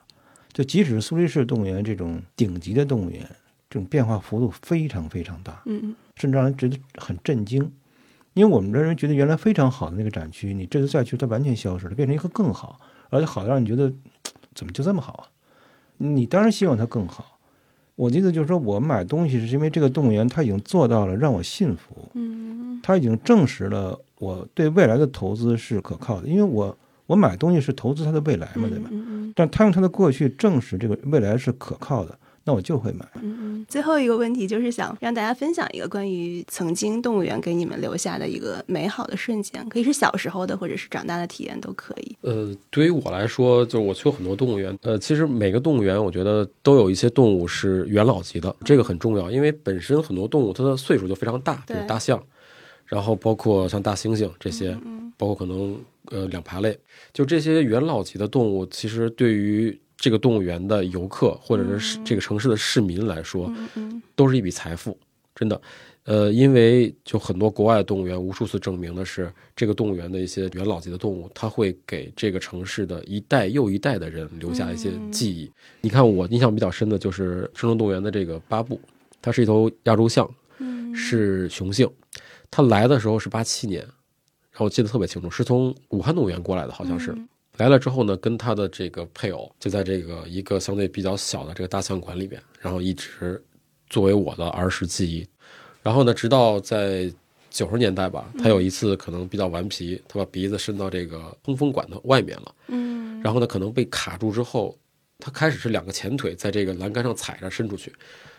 [0.52, 3.22] 就即使是苏黎世动物园这种顶级的动物园，
[3.70, 7.72] 这种变化幅度非常非常大，嗯甚至让人觉得很震惊。
[8.34, 13.92] 因为我们这人觉得原来非常好的那个展区，你这次再去，它完全消失了，变成一个更好，而且好的让你觉得
[14.56, 15.24] 怎么就这么好啊？
[15.98, 17.39] 你当然希望它更好。
[18.00, 26.78] 我的意思就是说，我买东西是因为这个动物园它已经做到了让我信服，嗯它已经证实了我对未来的投资是可靠的，因为我
[27.08, 28.88] 我买东西是投资它的未来嘛，对吧？
[28.90, 33.08] 嗯嗯但他用他的过去证实这个未来是可靠的，那我就会买。
[33.16, 33.66] 嗯嗯。
[33.68, 42.18] 最后一个问题就是想让大家分享一个关于曾经动物园给你们留下的一个美好的瞬间，可以是小时候的，或者是长大的体验都可以。
[42.22, 44.78] 呃，对于我来说，就是我去过很多动物园。
[44.82, 52.22] 呃，其实每个动物园，我觉得都有一些动物是元老级的，这个很重要，因为本身很多动物它的岁数就非常大，比如大象，
[52.86, 56.78] 然后包括像大猩猩这些，嗯包括可能呃两爬类，
[57.12, 63.52] 就这些元老级的动物，其实对于这个动物园的游客或者是这个城市的市民来说，
[64.16, 64.98] 都是一笔财富，
[65.36, 65.62] 真的。
[66.06, 75.52] 呃，因为就很多国外的动物园无数次证明的是，这个动物园的一些元老级的动物，它会给这个城市的一代又一代的人留下一些记忆。
[75.82, 78.80] 你看，我印象比较深的就是生动动物园的这个巴布，
[79.22, 80.28] 它是一头亚洲象，
[80.58, 81.88] 嗯是雄性，
[82.50, 87.12] 它来的时候是八七年，然后我记得特别清楚，是从武汉动物园过来的，好像是。
[87.12, 87.28] 嗯
[87.60, 93.44] 来了之后呢，跟他的这个配偶就在这个一个相对比较小的这个大象馆里边，然后一直
[93.90, 95.28] 作为我的儿时记忆。
[95.84, 97.12] 然后呢，直到在
[97.50, 104.78] 九十年代吧，他有一次可能比较顽皮，他把鼻子伸到这个通风管的外面了，嗯然后呢，可能被卡住之后，
[105.18, 107.94] 他开始是两个前腿在这个栏杆上踩着伸出去，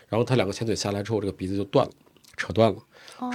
[0.09, 1.91] 然后他两个前腿下来之后，这个鼻子就断了，
[2.37, 2.79] 扯断了。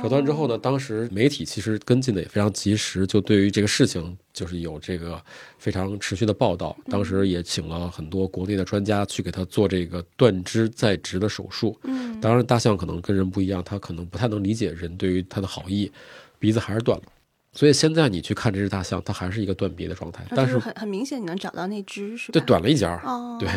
[0.01, 5.23] 扯断之后呢，当时媒体其实跟进的也非常及时，就对于这个事情就是有这个
[5.59, 6.77] 非常持续的报道。
[6.91, 11.79] 当时也请了很多国内的专家去给他做这个断肢再植的手术。
[11.85, 15.93] 嗯当然，大象可能跟人不一样，它可能不太能理解人对于它的好意，
[16.39, 17.05] 鼻子还是断了。
[17.53, 22.33] 所以现在你去看这只大象，它还是一个断鼻的状态，但是很很明显，你能找到那只是吧？
[22.33, 23.01] 对短了一截儿。
[23.05, 23.49] 哦， 对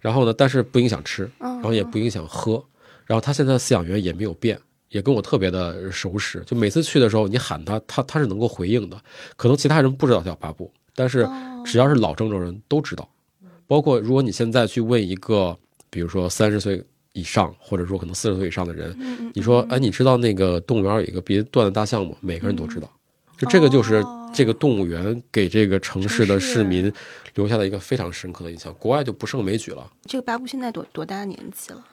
[0.00, 2.64] 然后呢，但是不影响吃，嗯，然后也不影响喝。
[3.04, 4.58] 然后他现在的饲养员也没有变，
[4.90, 6.40] 也跟我特别的熟识。
[6.46, 9.00] 就每次去的时候，你喊他，他他是能够回应的。
[9.36, 13.08] 可能其他人不知道他叫巴布，但是哦只要是老郑州人都知道。
[13.66, 15.58] 包括如果你现在去问一个，
[15.90, 16.82] 比如说三十岁
[17.12, 18.96] 以上，或者说可能四十岁以上的人，
[19.34, 22.14] 你说，哎，你知道那个动物园有一个鼻子断的大象吗？
[22.20, 22.88] 每个人都知道。
[23.36, 26.90] 就这个就是哦这个动物园给这个城市的市市民
[27.34, 28.72] 留下了一个非常深刻的印象。
[28.78, 29.90] 国外就不胜枚举了。
[30.06, 31.84] 这个巴布现在多多大年纪了？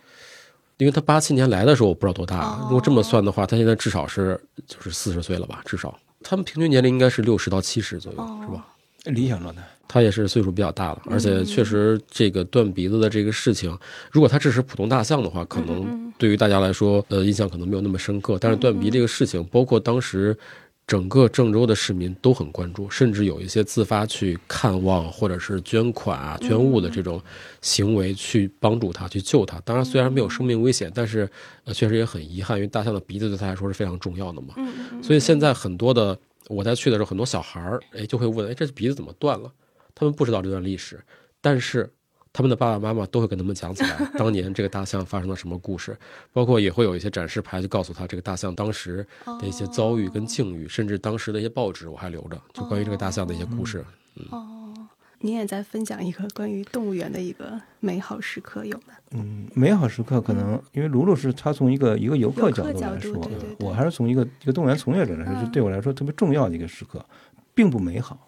[0.78, 5.97] 因为他八七年来的时候，我不知道多大如果这么算的话，他现在至少是就是四十岁了吧，至少。
[6.21, 8.65] 他们平均年龄应该是六十到七十左右，哦是吧？
[9.05, 13.78] 理想状态，他也是岁数比较大了，而且确实这个断鼻子的这个事情，
[14.09, 18.38] 如果他只是普通大象的话，可能对于大家来说，呃，印象可能没有那么深刻。
[18.39, 20.38] 但是断鼻这个事情，包括当时
[20.86, 27.21] 整个郑州的市民都很关注，甚至有一些自发去看望或者是捐款啊、捐物的这种
[27.61, 29.59] 行为，去帮助他、去救他。
[29.61, 31.29] 当然，虽然没有生命危险，但是
[31.63, 34.55] 呃，确实也很遗憾，因为大象的鼻子对他来说是非常重要的嘛。
[35.01, 36.19] 所以现在很多的
[36.49, 39.51] 我在去的时候，很多小孩儿哎就会问，哎，这鼻子怎么断了？
[39.95, 41.01] 他们不知道这段历史，
[41.39, 41.89] 但是
[42.34, 45.95] 他们的爸爸妈妈都会跟他们讲起来， 当年这个大象发生了什么故事，
[46.34, 49.05] 包括也会有一些展示牌，就告诉他这个大象当时
[49.39, 53.86] 的一些遭遇跟境遇，甚至当时的一些报纸我还留着，就关于这个大象的一些故事。
[54.31, 54.73] 哦，
[55.19, 58.95] 您也在分享一个关于动物园的一个美好时刻，有吗？
[59.11, 63.67] 嗯，美好时刻可能因为卢卢是他从一个一个游客角度来说对对，对。
[63.67, 65.45] 我还是从一个一个动物园从业者来说，嗯。
[65.45, 67.05] 就对我来说特别重要的一个时刻，
[67.53, 68.27] 并不美好，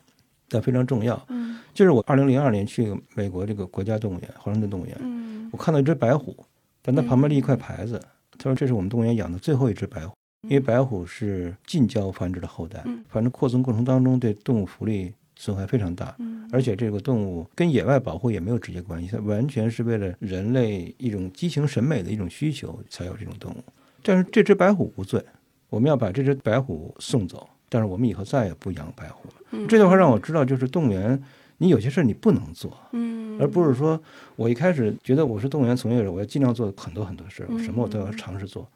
[0.49, 1.21] 但非常重要。
[1.29, 6.35] 嗯就是我二零零二年去美国这个国家动物园华盛顿动物园，嗯我看到一只白虎，
[6.81, 7.99] 但它旁边立一块牌子，
[8.37, 16.15] 他说这是我们动物园养的最后一只白虎，因为白虎是近郊繁殖的后代嗯，繁殖扩增过程当中对动物福利损害非常大。
[16.19, 23.57] 嗯而且这个动物跟野外保护也没有直接关系，它完全是为了人类一种激情审美的一种需求才有这种动物。
[24.01, 25.21] 但是这只白虎无罪，
[25.69, 29.35] 我们要把这只白虎送走，但是我们以后再也不养白虎了。
[29.51, 31.21] 嗯这句话让我知道，就是动物园，
[31.57, 33.99] 你有些事儿你不能做，嗯，而不是说
[34.35, 38.67] 我一开始觉得我是动物园从业者，我要尽量做很多很多事儿，我什么我都要尝试做。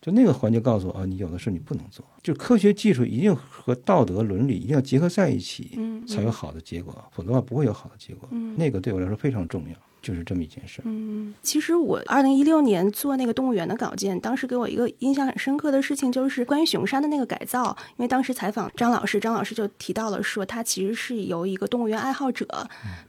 [0.00, 2.04] 就那个环节告诉我啊，你有的事你不能做。
[2.22, 8.28] 就科学技术一定和道德伦理一定要结合在一起，嗯才有好的结果，否则的话不会有好的结果。
[8.30, 10.80] 嗯那个对我来说非常重要，就是这么一件事。
[10.84, 17.76] 嗯，其实我二零一六年做那个动物园的稿件，当时给我一个印象很深刻的事情，就是关于熊山的那个改造。
[17.96, 22.46] 因为当时采访张老师，张老师就提到了说，他其实是由一个动物园爱好者，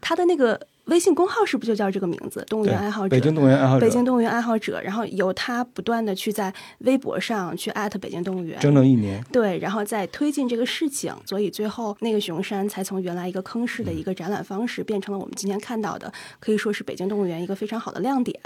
[0.02, 0.60] 他的那个
[0.90, 2.44] 微信公号是不是就叫这个名字？
[2.50, 4.82] 动物园爱好者，北京动物园爱好者，北京动物园爱好者。
[4.82, 9.24] 然后由他不断的去在微博上去艾特北京动物园，整整一年。
[9.32, 18.40] 对，然后再推进这个事情，所以最后那个熊山才从原来一个坑式的一个展览方式，变成了我们今天看到的，可以说是北京动物园一个非常好的亮点。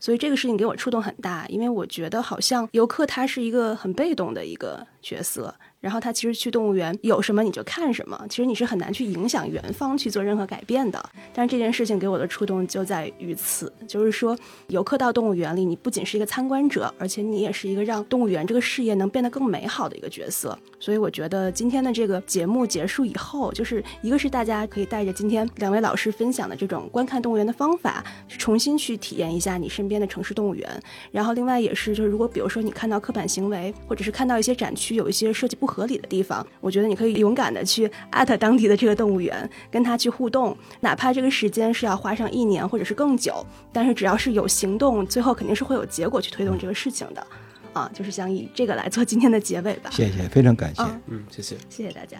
[0.00, 5.54] 所以这个事情给我触动很大，因为我觉得好像游客他是一个很被动的一个角色。
[5.86, 11.00] 然后他其实去动物园有什么你就看什么，其实你是很难去影响园方去做任何改变的。
[11.32, 20.58] 但是这件事情给我的触动就在于此，就是说游客到动物园里，你不仅是一个参观者，而且你也是一个让动物园这个事业能变得更美好的一个角色。
[20.80, 30.82] 所以我觉得今天的这个节目结束以后，就是一个是大家可以带着今天两位老师分享的这种观看动物园的方法，重新去体验一下你身边的城市动物园。
[31.12, 35.75] 然后另外也是，就是如果比如说你看到刻板行为，或者是看到一些展区有一些设计不合。
[35.76, 47.26] 合理的地方，我觉得你可以勇敢的去艾特当地的这个动物园，跟他去互动，哪怕这个时间是要花上一年或者是更久，但是只要是有行动，最后肯定是会有结果去推动这个事情的，
[47.74, 49.90] 啊，就是想以这个来做今天的结尾吧。
[49.92, 52.16] 谢谢，非常感谢，嗯，谢谢，谢谢大家。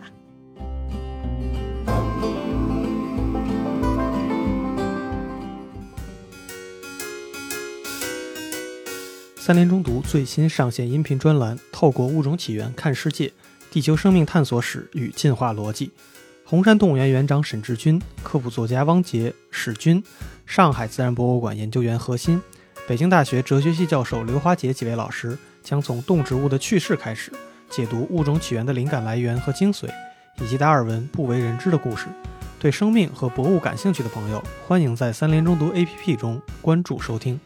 [9.39, 13.33] 三联中读最新上线音频专栏《透过物种起源看世界：
[13.77, 15.89] 地球生命探索史与进化逻辑》，
[16.47, 20.03] 红山动物园园长沈志军、科普作家汪杰、史军、
[20.47, 22.41] 上海自然博物馆研究员何鑫、
[22.89, 27.31] 北京大学哲学系教授刘华杰几位老师将从动植物的去世开始，
[27.69, 29.91] 解读物种起源的灵感来源和精髓，
[30.41, 32.07] 以及达尔文不为人知的故事。
[32.59, 37.39] 对生命和博物感兴趣的朋友，欢迎在三联中读 APP 中关注收听。